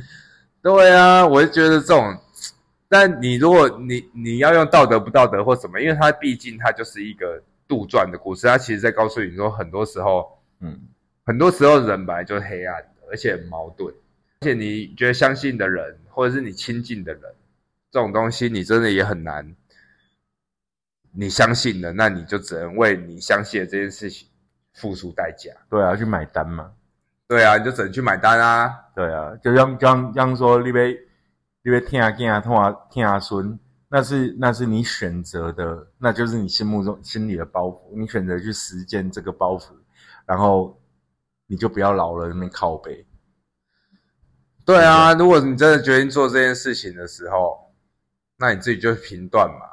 [0.63, 2.17] 对啊，我就觉得这种，
[2.89, 10.81] 但你如果你你要用道德不道德或什么，因为它毕竟它就是一个杜撰的故事，它其实在告诉你说，很多时候，嗯，
[11.25, 13.95] 很多时候人本来就是黑暗的，而且矛盾，
[14.41, 17.23] 而且你觉得相信的人或者是你亲近的人，
[17.93, 19.55] 这种东西你真的也很难。
[21.13, 24.29] 你相信了，那你就只能为你相信的这件事情
[24.75, 25.51] 付出代价。
[25.71, 26.73] 对啊，去买单嘛。
[27.29, 28.75] 对啊，你就只能去买单啊。
[28.97, 30.87] 对啊，就像像像说你别
[31.63, 33.59] 你别听啊听啊听啊听啊孙，
[33.89, 37.81] 那是那是你选择的，那就是你心目中心里的包袱。
[38.01, 39.67] 你选择去实践这个包袱，
[40.25, 40.81] 然后
[41.47, 43.07] 你就不要老了那边靠背。
[44.65, 47.59] 对啊，如果你真的决定做这件事情的时候，
[48.39, 49.67] 那你自己就评断嘛。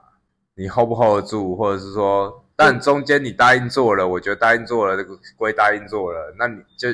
[0.55, 6.89] 你 hold 不 hold 得住，或者是说，但中间你答应做了，我觉得答应做了，这个归答应做了，那你就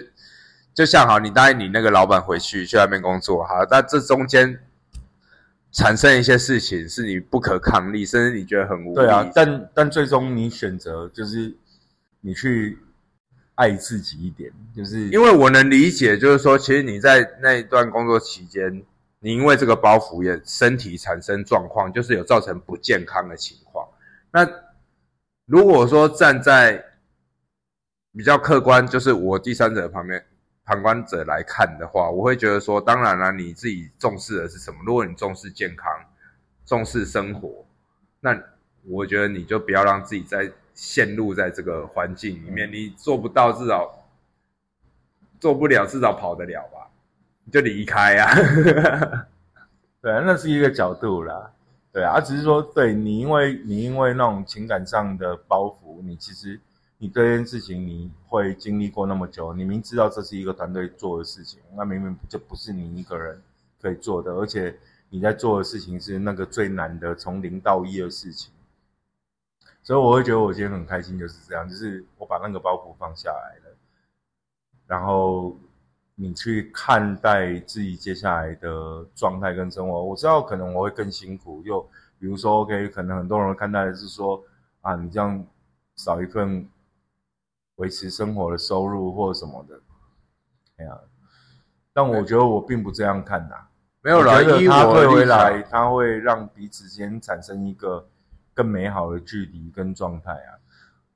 [0.74, 4.59] 就像好，你答应你那个老板回去去外面工作，好，但这中间
[5.72, 8.95] 产生一些事情是你不可抗力，甚至你觉得很无力。
[8.95, 11.55] 对啊，但但最终你选择就是
[12.22, 12.78] 你去
[13.55, 18.84] 爱自己一点，就是因为我能理解，就是说，其实你在那一段工作期间。
[19.24, 23.88] 你因为这个包袱也身体产生状况，就是有造成不健康的情况。
[24.32, 24.49] 那
[25.45, 26.84] 如果说站在
[28.17, 30.26] 比较客观，就是我第三者旁边
[30.72, 34.78] 旁观者来看的话，我会觉得说，当然了，你自己重视的是什么？
[34.86, 35.91] 如果你重视健康、
[36.65, 37.65] 重视生活，
[38.22, 38.41] 那
[38.88, 42.72] 我觉得你就不要让自己在陷入在这个环境里面。
[42.72, 44.07] 你做不到，至少
[45.41, 46.89] 做不了，至少跑得了吧。
[47.43, 48.34] 你就离开啊，
[49.99, 51.51] 对啊，那是一个角度啦，
[51.91, 56.57] 对啊，只是说，对你，因为你因为那种情感上的包袱，你其实
[57.02, 63.41] 你这件事情你会经历过那么久，你明知道这是一个团队做的事情，那明明就不是你一个人
[63.82, 64.78] 可以做的，而且
[65.10, 68.54] 你在做的事情是那个最难的从零到一的事情，
[69.82, 73.76] 所以我会觉得我今天很开心，就是这样，就是我把那个包袱放下来了，
[74.86, 75.58] 然后。
[76.16, 81.64] 你去看待自己接下来的状态跟生活，我知道可能我会更辛苦。
[81.64, 81.82] 又
[82.20, 84.39] 比如说，OK，可能很多人看待是说，
[84.82, 85.43] 啊，你这样
[85.95, 86.68] 少一份
[87.76, 89.80] 维持生活的收入或什么的，
[90.78, 90.99] 哎呀，
[91.93, 93.55] 但我觉得我并不这样看呐。
[94.03, 98.07] 没有了，他退回来，他会让彼此间产生一个
[98.53, 100.57] 更美好的距离跟状态啊。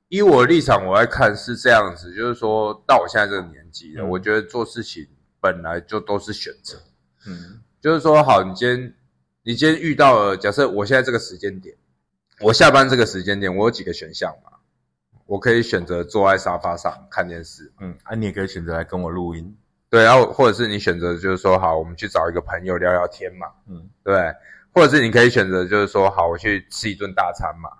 [0.08, 5.04] 以我的立场，我来看是这样子，就是说到我现在这个年纪了，我觉得做事情
[5.40, 6.78] 本来就都是选择。
[7.26, 8.94] 嗯，就是说，好，你今天
[9.42, 11.76] 你今天遇到了，假设我现在这个时间点，
[12.40, 14.55] 我下班这个时间点，我有几个选项嘛？
[15.26, 19.56] 我可以选择坐在沙发上看电视，嗯，啊，你也可以选择来跟我录音，
[19.90, 24.32] 对，然后或者是你选择就是说，好，我们去找一个朋友聊聊天嘛，嗯，对，
[24.72, 27.70] 或者是你可以选择就是说，好，我去吃一顿大餐嘛。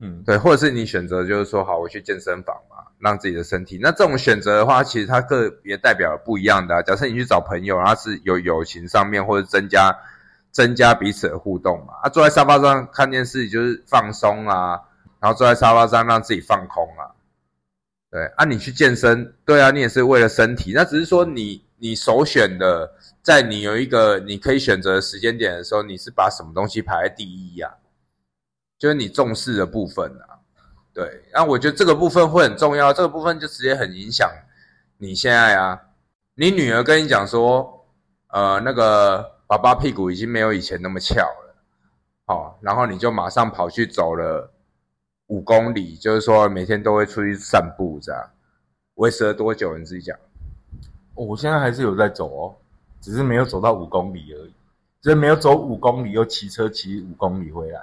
[0.00, 3.78] 嗯，对，或者是你选择就是说好，我去健身房嘛，让自己的身体。
[3.80, 9.96] 那这种选择的话，其实它个别代表不一样的啊、假设你去找朋友，然后是有友情上面或者增加
[10.50, 11.94] 增加彼此的互动嘛。
[12.02, 14.80] 啊，坐在沙发上看电视就是放松啊，
[15.24, 17.08] 然后坐在沙发上让自己放空啊。
[18.10, 20.72] 对啊，你去健身，对啊，你也是为了身体。
[20.74, 27.74] 那只是说你你首选的，在你有一个你可以选择的时间点的时候，你是把什么东西排在第一呀、
[28.78, 30.44] 就是你重视的部分啊。
[30.92, 34.30] 对，那我觉得这个部分会很重要，这个部分就直接很影响
[34.98, 35.80] 你现在啊。
[36.34, 37.86] 你女儿跟你讲说，
[38.28, 41.56] 呃，那个爸爸屁股已经没有以前那么翘了，
[42.26, 44.52] 好、然后你就马上跑去走了
[45.28, 48.22] 五公里，就是说每天都会出去散步，这样
[48.96, 49.76] 维持了多久？
[49.78, 50.16] 你自己讲。
[51.14, 52.54] 哦我现在还是有在走哦，
[53.00, 54.52] 只是没有走到五公里而已，
[55.00, 57.80] 就是没有走五公里又骑车骑五公里回来。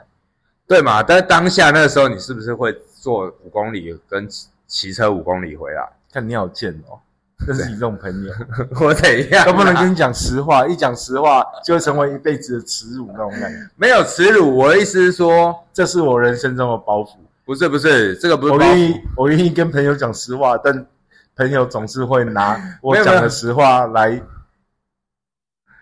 [0.67, 1.03] 对嘛？
[1.03, 5.89] 但是当下那个时候，你是不是会做五公里跟骑骑车五公里回来？
[6.13, 6.99] 看你好贱哦，
[7.47, 8.33] 认识你这种朋友，
[8.79, 9.45] 我怎样、啊？
[9.51, 13.69] 都不能跟你讲实话，一讲实话就会成为一辈子的耻辱那种感觉。
[13.75, 17.15] 没有耻辱，我的意思是说，这是我人生中的包袱。
[17.51, 20.87] 不是不是，这个不是包我愿意袱，，我愿意跟朋友讲实话，但
[21.35, 24.21] 朋友总是会拿 我讲的实话来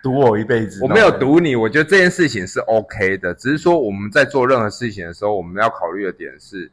[0.01, 0.79] 赌我一辈子。
[0.81, 6.71] 我没有，赌你，我觉得这件事情是 OK 的，只是说我们在做任何事情的时候，我们要考虑的点是，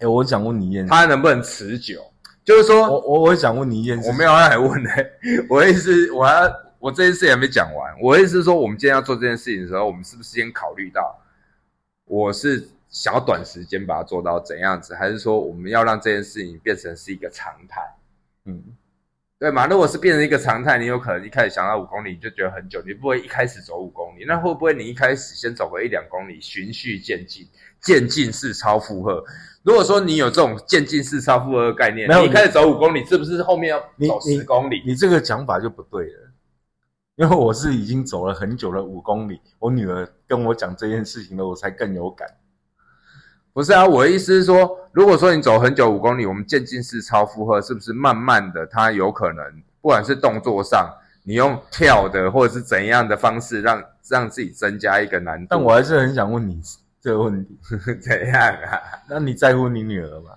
[0.00, 2.02] 哎、我想问你一件事，它能不能持久。
[2.44, 4.90] 就是说，我我我想问你一件事，我没有要来问的、
[5.48, 7.94] 我的意思，我要我这件事还没讲完。
[8.02, 11.16] 我的意思是说，我们今天要做这件事情的时候，我们是不是先考虑到，
[12.06, 17.82] 我是想要短时间把它做到怎样子，还是说我们要让这件事情变成是一个常态？
[18.44, 18.62] 嗯，
[19.36, 19.66] 对嘛？
[19.66, 24.24] 如果是变成一个常态，你有可能一开始想到五公里你就觉得很久，你不会一开始走五公里。
[24.24, 27.44] 那会不会你一开始先走个一两公里，循序渐进，
[27.80, 29.24] 渐进式超负荷？
[29.64, 34.80] 如果说你有这种渐进式超负荷的概念，你一开始走五公里，是不是后面要你走十公里？
[34.86, 36.30] 你这个讲法就不对了，
[37.16, 42.28] 因为我是已经走了很久的五公里，我女儿跟我讲这件事情了，我才更有感。
[43.54, 49.44] 不是啊，我的意思是说，如果说你走很久五公里，我们渐进式超负荷，是不是慢慢的，它有可能
[49.80, 50.92] 不管是动作上，
[51.22, 55.46] 你用跳的或者是怎样的方式让让自己增加一个难度？
[55.50, 56.60] 但我还是很想问你
[57.00, 57.56] 这个问题，
[58.02, 58.80] 怎样啊？
[59.08, 60.30] 那你在乎你女儿吗？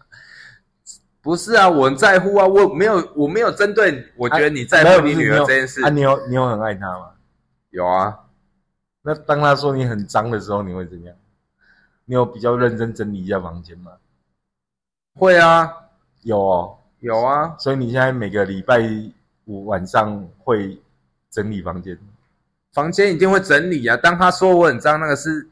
[1.20, 7.10] 不是啊，我很在乎啊，我没有我没有针对，我觉得你在乎你女儿这件事，啊，你有你有很爱她吗？
[7.72, 8.16] 有啊，
[9.02, 11.16] 那当她说你很脏的时候，你会怎样？
[12.10, 13.92] 你有比较认真整理一下房间吗？
[15.20, 15.70] 会啊，
[16.22, 18.80] 有哦，有啊，所以你现在每个礼拜
[19.44, 20.82] 五晚上会
[21.30, 22.00] 整理房间。
[22.72, 23.98] 房间一定会整理啊。
[23.98, 25.50] 当他说我很脏，那个是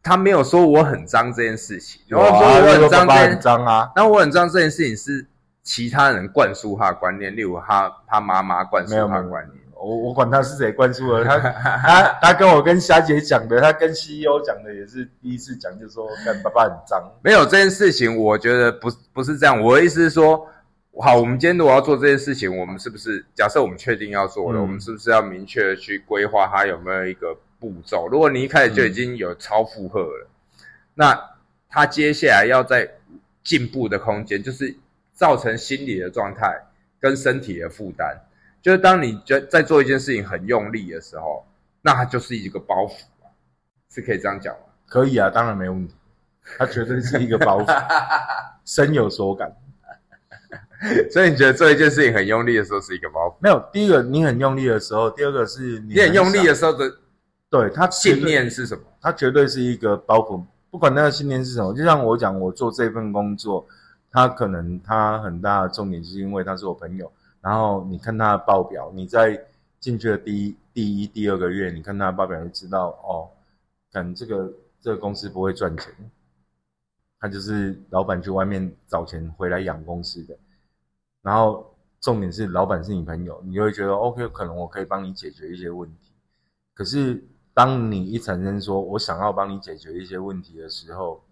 [0.00, 5.26] 他没有说我很脏这件事情，然后说啊我那个爸爸很很脏这件脏啊，那我很脏这件事情是
[5.64, 9.60] 其他人灌输他的观念，例如他他妈妈灌输他的观念。
[9.80, 17.02] 我我管他是谁灌输的，他他他跟我跟霞姐讲的，他跟 CEO 讲的也是第一次讲，就说干爸爸很脏。
[17.22, 19.58] 没有这件事情，我觉得不不是这样。
[19.58, 20.46] 我的意思是说，
[21.00, 28.06] 好，我们今天如果要做这件事情，我们是不是假设我们确定要做了，嗯我们是不是要明确的去规划它有没有一个步骤？
[28.06, 30.28] 如果你一开始就已经有超负荷了，
[30.94, 31.18] 那
[31.70, 32.86] 他接下来要在
[33.42, 34.76] 进步的空间，就是
[35.14, 36.54] 造成心理的状态
[37.00, 38.14] 跟身体的负担。
[38.62, 41.44] 就是当你觉在做一件事情很用力的时候，
[41.82, 42.92] 那它就是一个包袱
[43.22, 43.28] 啊
[43.90, 44.60] 是可以这样讲吗？
[44.86, 45.94] 可以啊，当然没问题，
[46.58, 47.84] 它绝对是一个包袱，
[48.64, 49.50] 深有所感。
[51.10, 53.34] 所以你觉得做一件事情很用力的时候是一个包袱？
[53.40, 56.90] 没有，第一个你很用力的时候，第二个是你你很用力的，时候的
[57.50, 58.82] 对他信念是什么？
[59.00, 61.74] 他绝对是一个包袱，不管那个信念是什么。
[61.74, 63.66] 就像我讲，我做这份工作，
[64.10, 67.12] 他可能他很大的重点是因为他是我朋友。
[67.40, 69.46] 然后你看他的报表，你在
[69.78, 73.30] 进去的第一、第一、第二个月，你看他的报表就知道哦，
[73.92, 75.92] 可能这个这个公司不会赚钱，
[77.18, 80.36] 他就是老板去外面找钱回来养公司的。
[81.22, 86.12] 然后重点是老板是你朋友，你就会觉得 OK，可能我可以帮你解决一些问题。
[86.74, 87.22] 可是
[87.52, 91.22] 当你一产生说我想要帮你解决一些问题的时候，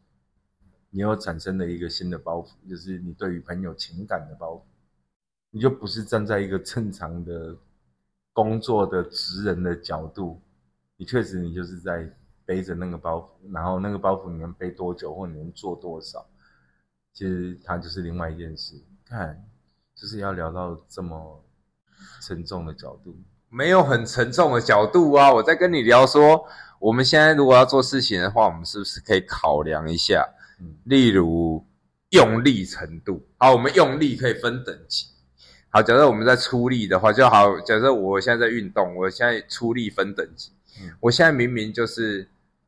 [0.90, 4.60] 你又产生了一个新的包袱，就是你对于朋友情感的包袱，
[5.50, 7.56] 你就不是站在一个正常的
[8.32, 10.40] 工作的职人的角度，
[10.96, 12.08] 你确实你就是在
[12.44, 16.26] 背着那个包袱，然后那个包袱你能背多久或你能做多少，
[17.12, 18.74] 其实它就是另外一件事。
[19.04, 19.42] 看，
[19.94, 21.42] 就是要聊到这么
[22.22, 23.16] 沉重的角度。
[23.48, 25.32] 没有很沉重的角度啊！
[25.32, 26.44] 我在跟你聊说，
[26.78, 30.28] 我们现在如果要做事情的话，我们是不是可以考量一下？
[30.60, 31.64] 嗯例如
[32.10, 33.26] 用力程度。
[33.38, 35.06] 好，我们用力可以分等级。
[35.70, 37.60] 好，假设我们在出力的话，就好。
[37.60, 40.50] 假设我现在在运动，我现在出力分等级。
[40.80, 42.26] 嗯我现在明明就是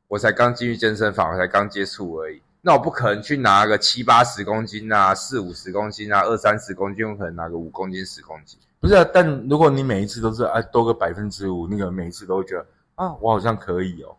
[0.09, 2.43] 我才刚进去健身房，我才刚接触而已。
[2.61, 8.59] 那我不可能去拿个七八十公斤啊，四五十公斤啊，二三十公斤，我可能拿个五公斤、十公斤。
[8.81, 14.17] 不是啊，但如果你每一次都是啊多个百分之五，那个每一次都会觉得啊，我好像可以哦。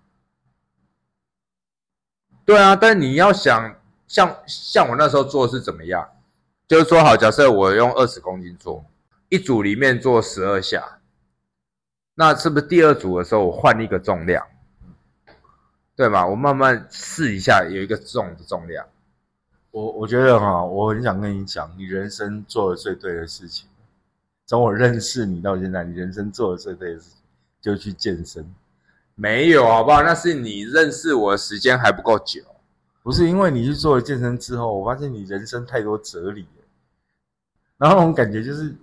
[2.43, 3.75] 对啊，但你要想，
[4.07, 6.07] 像像我那时候做的是怎么样？
[6.72, 8.82] 就是说好，假设我用二十公斤做，
[9.28, 10.99] 一组里面做十二下，
[12.15, 14.41] 那是不是第二组的时候我换一个重量，
[15.97, 16.26] 对吗？
[16.26, 18.86] 我慢慢试一下，有一个重的重量。
[19.72, 23.67] 我我觉得哈，我很想跟你讲，你人生做的最对的事情，
[24.45, 27.17] 从我认识你到现在，你人生做的最对的事情
[27.59, 28.49] 就去健身。
[29.15, 30.01] 没有，好不好？
[30.03, 32.41] 那是你认识我的时间还不够久。
[33.03, 36.61] 不是因为你去做了健身之后，我发现你人生太多哲理了，
[37.82, 38.75] 然后那种感觉就是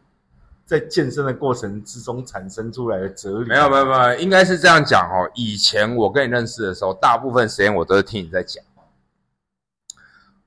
[0.64, 3.48] 在健身的过程之中产生出来的哲理。
[3.48, 5.30] 没有，没有，没有，应该是这样讲哦。
[5.36, 8.60] 以前我跟你认识的时候，大部分时间我都是听你在讲，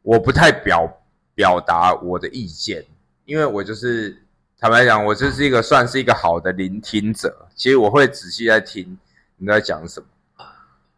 [0.02, 1.02] 我不太表
[1.34, 2.86] 表达我的意见，
[3.24, 4.22] 因为我就是
[4.60, 7.48] 坦白讲，我就是一个算是一个好的聆听者。
[7.56, 9.00] 其实我会仔细在听
[9.38, 10.46] 你在讲什么，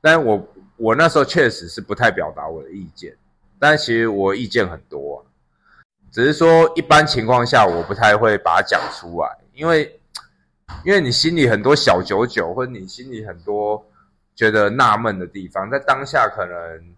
[0.01, 3.16] 但我我那时候确实是不太表达我的意见，
[3.60, 5.24] 但其实我意见很多、
[6.14, 9.99] 只是说一般情况下我不太会把它讲出来，因为
[10.86, 13.84] 因为你心里很多小九九，或者你心里很多
[14.36, 16.95] 觉得纳闷的地方，在当下可能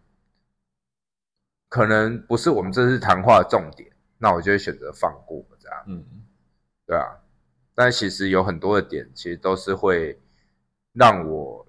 [1.70, 6.04] 可能不是我们这次谈话的重点，那我就会选择放过这样，嗯，
[6.86, 7.06] 对啊。
[7.74, 10.20] 但其实有很多的点，其实都是会
[10.94, 11.66] 让我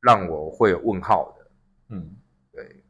[0.00, 1.46] 让我会有问号的。
[1.88, 2.16] 嗯，
[2.52, 2.84] 对，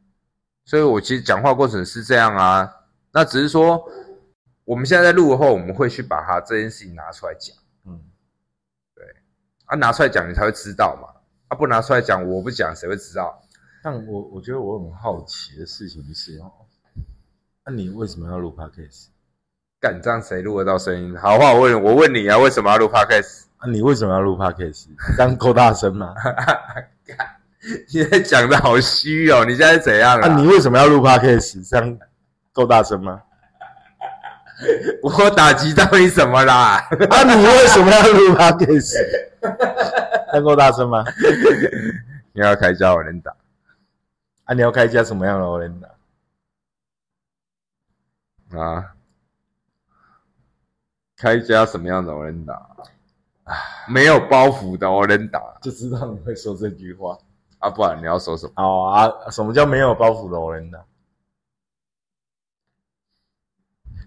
[0.65, 2.73] 所以我其实讲话过程是这样啊，
[3.11, 3.83] 那只是说
[4.63, 7.55] 我们现在在录的话，我们会去把它这件事情拿出来讲
[7.85, 7.99] 嗯，
[8.95, 9.03] 对
[9.65, 11.07] 啊，拿出来讲你才会知道嘛，
[11.47, 13.41] 啊不拿出来讲，我不讲谁会知道？
[13.83, 16.51] 但我我觉得我很好奇的事情是哦，
[17.65, 19.07] 那、你为什么要录 podcast？
[19.79, 21.15] 干这样谁录得到声音？
[21.17, 23.43] 好话我问我问你啊，为什么要录 podcast？
[23.57, 24.87] 啊，你为什么要录 podcast？
[25.15, 26.13] 这样够大声吗？
[27.61, 30.35] 你现在讲的好虚哦，你现在怎样啊，啊？
[30.39, 31.69] 你为什么要录 podcast？
[31.69, 31.99] 这样
[32.57, 33.21] 够大声吗？
[35.03, 36.77] 我打击到你什么啦？
[37.11, 38.97] 啊，你为什么要录 podcast？
[40.31, 41.03] 这样够大声吗？
[42.33, 43.31] 你要开家我能打，
[44.45, 45.87] 啊，你要开一家什么样的我能打
[48.59, 48.95] 啊，
[51.15, 52.53] 开一家什么样的我能打？
[53.43, 53.53] 啊，
[53.87, 57.15] 没有包袱的我能打就知道你会说这句话。
[57.59, 58.53] 啊，不然你要说什么？
[58.57, 60.71] 哦啊，什么叫没有包袱的 o l e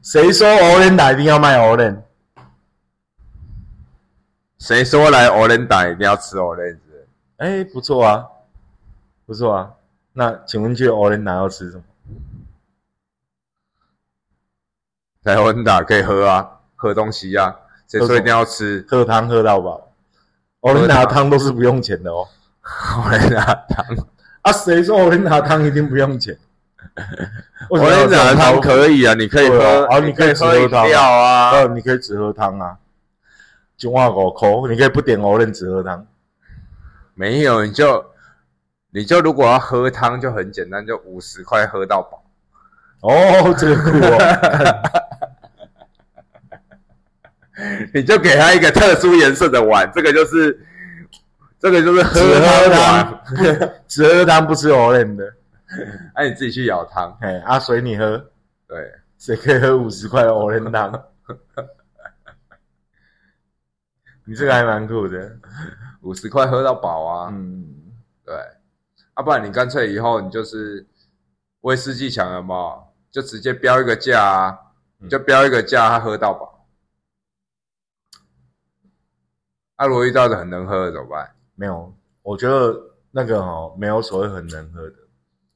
[0.02, 2.02] 谁说 l e n 一定要卖 e n
[4.58, 7.06] 谁说来我能打一定要吃我能吃？
[7.36, 8.26] 哎，不错啊，
[9.26, 9.72] 不错啊。
[10.12, 11.82] 那请问去 l e n 要吃什么？
[15.24, 17.54] 来我能打可以喝啊，喝东西啊，
[17.86, 18.84] 谁说一定要吃？
[18.88, 19.92] 喝汤喝到饱
[20.60, 22.26] e n 的汤都是不用钱的哦。
[23.04, 23.86] 我能 打汤，
[24.42, 26.38] 啊，谁说 l e n 汤一定不用钱？
[27.70, 32.76] 我为什么要能打的汤可以啊，你可以喝啊，啊你可以喝只喝汤啊饮料啊，呃，你可以只喝汤啊，
[33.76, 36.06] 九万五口，你可以不点 e n 只喝汤。
[37.14, 38.04] 没有你就
[38.92, 42.22] 你就如果要喝汤就很简单，就五十块喝到饱。
[43.02, 44.18] 哦，这个酷哦。
[47.92, 50.58] 你就给他一个特殊颜色的碗，这个就是
[51.58, 53.20] 这个就是喝汤碗，
[53.86, 55.24] 只喝汤不吃 e n 的。
[56.14, 57.16] 哎、 你自己去舀汤。
[57.20, 58.18] 哎，啊，随你喝，
[58.66, 60.92] 对，谁可以喝五十块的 e n 汤？
[64.24, 65.36] 你这个还蛮酷的。
[66.02, 67.28] 五十块喝到饱啊。
[67.32, 67.92] 嗯，
[68.24, 68.34] 对，
[69.14, 70.86] 啊，不然你干脆以后你就是
[71.60, 74.58] 威士忌强了嘛，就直接标一个价啊，
[74.98, 76.66] 你就标一个价，他喝到饱。
[79.76, 81.34] 啊，如果遇到的很能喝的怎么办？
[81.54, 82.74] 没有，我觉得
[83.10, 84.94] 那个哦，没有所谓很能喝的，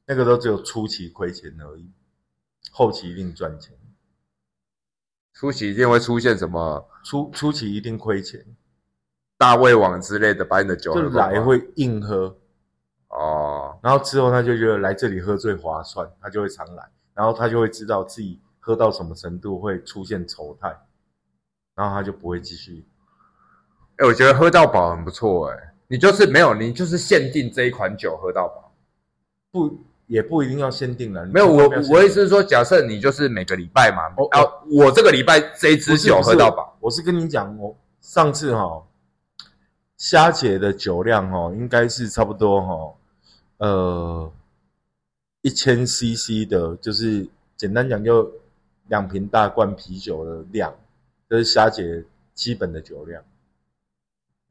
[0.07, 1.91] 那个都只有初期亏钱而已，
[2.71, 3.75] 后期一定赚钱。
[5.33, 8.45] 初期一定会出现什么初初期一定亏钱，
[9.37, 12.37] 大胃王之类的，把你的酒就来会硬喝，
[13.09, 20.69] 哦，然后之后他就觉得来这里喝最划算，他就会常来，然后他就会知道自己喝到什么程度会出现丑态，
[21.75, 22.87] 然后他就不会继续。
[23.97, 28.73] 哎、我觉得喝到饱很不错哎、你就是没有，你就是限定这一款酒喝到饱。
[29.51, 31.25] 不也不一定要限定了。
[31.25, 38.83] 没有，我我意思是说，假设你就是每个礼拜嘛，哦啊，我这个礼拜这一支酒喝到饱，我是跟你讲，我上次哈、
[39.97, 42.93] 虾姐的酒量哦，应该是差不多哈、
[43.57, 44.31] 呃，
[45.41, 47.27] 一千 CC 的，就是
[47.57, 48.31] 简单讲就
[48.87, 50.73] 两瓶大罐啤酒的量，
[51.27, 52.03] 这是虾姐
[52.33, 53.23] 基本的酒量。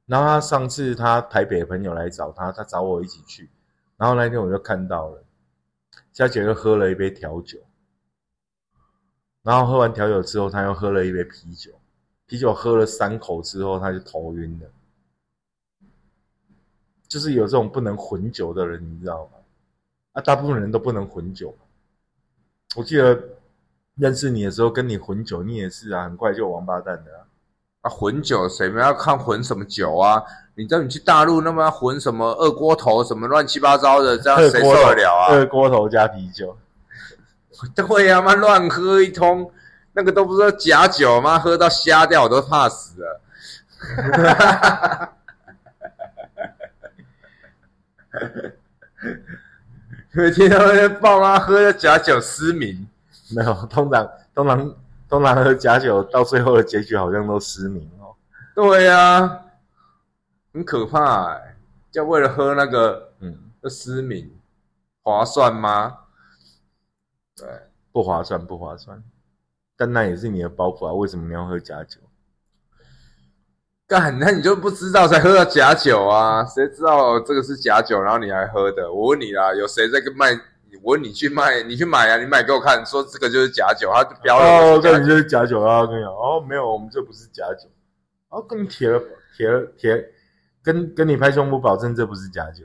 [0.06, 3.48] 然后他上次他台北朋友来找他，他找我一起去，
[3.96, 5.23] 然后那天我就看到了，
[6.14, 7.58] 佳姐又喝了一杯调酒，
[9.42, 11.72] 然后喝完调酒之后，他又喝了一杯啤酒，
[12.24, 14.70] 啤酒喝了三口之后，他就头晕了。
[17.08, 19.38] 就是有这种不能混酒的人，你知道吗？
[20.12, 21.52] 啊，大部分人都不能混酒。
[22.76, 23.20] 我记得
[23.96, 27.26] 认识你的时候，跟你混酒，你也是啊，很快就王八蛋的。
[27.84, 30.22] 啊，混酒谁们要看混什么酒啊？
[30.54, 35.34] 你知道你去大陆那么要混什么二锅头什么乱七八糟的，这样谁受得了啊？
[35.34, 36.56] 二锅头加啤酒，
[37.76, 39.50] 对呀、妈乱喝一通，
[39.92, 41.38] 那个都不是假酒吗？
[41.38, 43.20] 喝到瞎掉我都怕死了。
[50.12, 52.88] 每天他们爸妈喝的假酒失明，
[53.34, 54.72] 没有，通常通常
[55.14, 58.16] 通常喝假酒到最后的结局好像都失明哦。
[58.52, 59.44] 对呀、
[60.52, 61.56] 很可怕哎、
[61.92, 64.36] 就为了喝那个嗯，就失明，
[65.04, 65.98] 划算吗？
[67.36, 67.46] 对，
[67.92, 69.00] 不划算，不划算。
[69.76, 72.00] 但那也是你的包袱啊，为什么你要喝假酒？
[73.86, 76.44] 干，那你就不知道才喝到假酒啊？
[76.44, 78.92] 谁知道这个是假酒，然后你还喝的？
[78.92, 80.36] 我问你啦，有谁在跟卖？
[80.82, 84.80] 我问你去卖，你去买啊，你买给我看，说这个就是假酒，他就标了哦。
[84.82, 85.86] 这你就是假酒啊！
[85.86, 87.68] 跟你讲，哦，没有，我们这不是假酒。
[88.28, 89.00] 哦，跟你铁了
[89.36, 90.12] 铁了铁，
[90.62, 92.64] 跟跟你拍胸脯保证这不是假酒。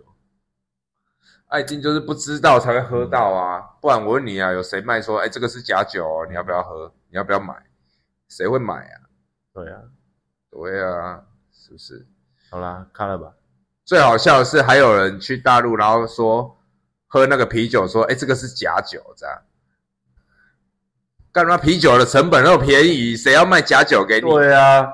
[1.47, 6.93] 爱敬就是不知道才会喝到啊，不然我问你啊，有谁卖说，哎，这个是假酒哦，你要不要喝？
[7.09, 7.55] 你要不要买？
[8.27, 9.09] 谁会买啊？
[9.53, 9.81] 对啊，
[10.51, 12.07] 对啊，是不是？
[12.51, 13.33] 好啦，看了吧。
[13.83, 16.58] 最好笑的是，还有人去大陆，然后说
[17.09, 19.41] 喝那个啤酒，说：“哎，这个是假酒。”这样，
[21.33, 24.29] 干嘛啤酒的成本那么便宜，谁要卖假酒给你？
[24.29, 24.87] 对啊，